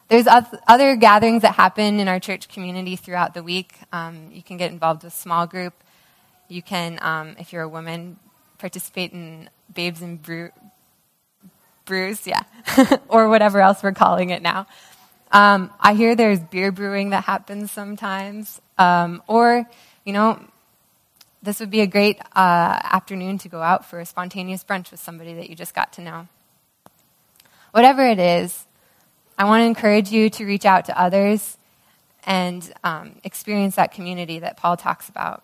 There's 0.08 0.28
other 0.28 0.96
gatherings 0.96 1.42
that 1.42 1.56
happen 1.56 2.00
in 2.00 2.08
our 2.08 2.20
church 2.20 2.48
community 2.48 2.96
throughout 2.96 3.34
the 3.34 3.44
week. 3.44 3.74
Um, 3.92 4.30
you 4.32 4.42
can 4.42 4.58
get 4.58 4.72
involved 4.72 5.04
with 5.04 5.14
small 5.14 5.46
group. 5.46 5.74
You 6.48 6.62
can, 6.62 7.00
um, 7.02 7.36
if 7.40 7.52
you're 7.52 7.64
a 7.64 7.70
woman, 7.70 8.18
participate 8.58 9.12
in 9.12 9.50
Babes 9.74 10.02
and 10.02 10.22
Brew, 10.22 10.50
brews, 11.86 12.26
yeah, 12.26 12.44
or 13.10 13.30
whatever 13.30 13.62
else 13.62 13.84
we're 13.84 13.94
calling 13.94 14.30
it 14.30 14.42
now. 14.42 14.68
Um, 15.32 15.72
I 15.80 15.94
hear 15.94 16.16
there's 16.16 16.40
beer 16.40 16.72
brewing 16.72 17.10
that 17.10 17.26
happens 17.26 17.72
sometimes, 17.72 18.62
um, 18.78 19.22
or 19.28 19.68
you 20.06 20.14
know, 20.14 20.40
this 21.44 21.60
would 21.60 21.70
be 21.70 21.82
a 21.82 21.88
great 21.88 22.20
uh, 22.36 22.80
afternoon 22.84 23.38
to 23.40 23.50
go 23.50 23.62
out 23.62 23.86
for 23.86 24.00
a 24.00 24.06
spontaneous 24.06 24.64
brunch 24.64 24.92
with 24.92 25.00
somebody 25.00 25.34
that 25.34 25.50
you 25.50 25.56
just 25.56 25.74
got 25.76 25.94
to 25.94 26.02
know. 26.02 26.28
Whatever 27.72 28.06
it 28.06 28.20
is, 28.20 28.66
I 29.38 29.46
want 29.46 29.62
to 29.62 29.66
encourage 29.66 30.12
you 30.12 30.30
to 30.32 30.46
reach 30.46 30.66
out 30.66 30.86
to 30.86 31.00
others 31.00 31.58
and 32.26 32.74
um, 32.84 33.16
experience 33.24 33.76
that 33.76 33.94
community 33.94 34.40
that 34.40 34.58
Paul 34.58 34.78
talks 34.78 35.10
about. 35.10 35.44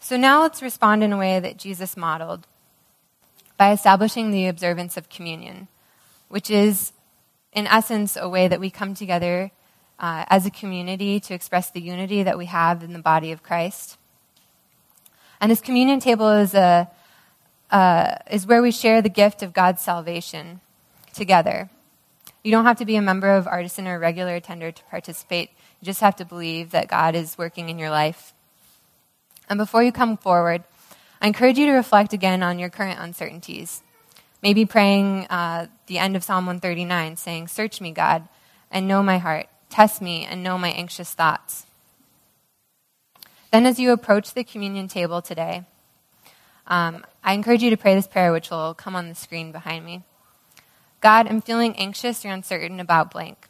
So 0.00 0.16
now 0.16 0.40
let's 0.40 0.62
respond 0.62 1.04
in 1.04 1.12
a 1.12 1.18
way 1.18 1.38
that 1.38 1.58
Jesus 1.58 1.96
modeled 1.96 2.46
by 3.58 3.72
establishing 3.72 4.30
the 4.30 4.46
observance 4.46 4.96
of 4.96 5.10
communion, 5.10 5.68
which 6.28 6.50
is, 6.50 6.92
in 7.52 7.66
essence, 7.66 8.16
a 8.16 8.28
way 8.28 8.48
that 8.48 8.58
we 8.58 8.70
come 8.70 8.94
together 8.94 9.50
uh, 9.98 10.24
as 10.28 10.46
a 10.46 10.50
community 10.50 11.20
to 11.20 11.34
express 11.34 11.70
the 11.70 11.82
unity 11.82 12.22
that 12.22 12.38
we 12.38 12.46
have 12.46 12.82
in 12.82 12.94
the 12.94 12.98
body 12.98 13.30
of 13.30 13.42
Christ. 13.42 13.98
And 15.38 15.52
this 15.52 15.60
communion 15.60 16.00
table 16.00 16.30
is, 16.30 16.54
a, 16.54 16.90
uh, 17.70 18.16
is 18.30 18.46
where 18.46 18.62
we 18.62 18.72
share 18.72 19.02
the 19.02 19.10
gift 19.10 19.42
of 19.42 19.52
God's 19.52 19.82
salvation 19.82 20.60
together. 21.12 21.68
You 22.42 22.50
don't 22.50 22.64
have 22.64 22.78
to 22.78 22.86
be 22.86 22.96
a 22.96 23.02
member 23.02 23.30
of 23.30 23.46
Artisan 23.46 23.86
or 23.86 23.98
regular 23.98 24.34
attender 24.34 24.72
to 24.72 24.82
participate. 24.84 25.50
You 25.80 25.86
just 25.86 26.00
have 26.00 26.16
to 26.16 26.24
believe 26.24 26.70
that 26.70 26.88
God 26.88 27.14
is 27.14 27.36
working 27.36 27.68
in 27.68 27.78
your 27.78 27.90
life. 27.90 28.32
And 29.50 29.58
before 29.58 29.82
you 29.82 29.90
come 29.90 30.16
forward, 30.16 30.62
I 31.20 31.26
encourage 31.26 31.58
you 31.58 31.66
to 31.66 31.72
reflect 31.72 32.12
again 32.12 32.42
on 32.42 32.60
your 32.60 32.70
current 32.70 33.00
uncertainties. 33.00 33.82
Maybe 34.42 34.64
praying 34.64 35.26
uh, 35.26 35.66
the 35.86 35.98
end 35.98 36.14
of 36.14 36.22
Psalm 36.22 36.46
139, 36.46 37.16
saying, 37.16 37.48
Search 37.48 37.80
me, 37.80 37.90
God, 37.90 38.28
and 38.70 38.86
know 38.86 39.02
my 39.02 39.18
heart. 39.18 39.48
Test 39.68 40.00
me 40.00 40.24
and 40.24 40.44
know 40.44 40.56
my 40.56 40.70
anxious 40.70 41.12
thoughts. 41.12 41.66
Then, 43.50 43.66
as 43.66 43.80
you 43.80 43.90
approach 43.90 44.32
the 44.32 44.44
communion 44.44 44.86
table 44.86 45.20
today, 45.20 45.64
um, 46.68 47.04
I 47.24 47.34
encourage 47.34 47.62
you 47.62 47.70
to 47.70 47.76
pray 47.76 47.96
this 47.96 48.06
prayer, 48.06 48.32
which 48.32 48.50
will 48.50 48.72
come 48.74 48.94
on 48.94 49.08
the 49.08 49.14
screen 49.16 49.50
behind 49.50 49.84
me. 49.84 50.04
God, 51.00 51.26
I'm 51.26 51.40
feeling 51.40 51.74
anxious 51.76 52.24
or 52.24 52.28
uncertain 52.28 52.78
about 52.78 53.10
blank. 53.10 53.48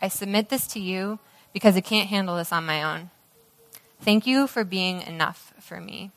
I 0.00 0.08
submit 0.08 0.48
this 0.48 0.66
to 0.68 0.80
you 0.80 1.18
because 1.52 1.76
I 1.76 1.82
can't 1.82 2.08
handle 2.08 2.36
this 2.36 2.52
on 2.52 2.64
my 2.64 2.82
own. 2.82 3.10
Thank 4.00 4.26
you 4.26 4.46
for 4.46 4.64
being 4.64 5.02
enough 5.02 5.52
for 5.60 5.80
me. 5.80 6.10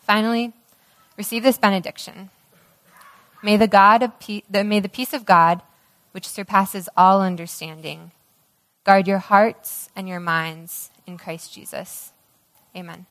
Finally, 0.00 0.52
receive 1.16 1.42
this 1.42 1.58
benediction. 1.58 2.30
May 3.42 3.56
the, 3.56 3.68
God 3.68 4.02
of 4.02 4.18
pe- 4.20 4.42
the, 4.48 4.64
may 4.64 4.80
the 4.80 4.88
peace 4.88 5.12
of 5.12 5.24
God, 5.24 5.62
which 6.12 6.28
surpasses 6.28 6.88
all 6.96 7.20
understanding, 7.22 8.12
guard 8.84 9.08
your 9.08 9.18
hearts 9.18 9.88
and 9.96 10.08
your 10.08 10.20
minds 10.20 10.90
in 11.06 11.18
Christ 11.18 11.52
Jesus. 11.52 12.12
Amen. 12.76 13.06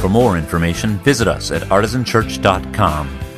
For 0.00 0.08
more 0.08 0.36
information, 0.36 0.98
visit 0.98 1.28
us 1.28 1.52
at 1.52 1.62
artisanchurch.com. 1.62 3.31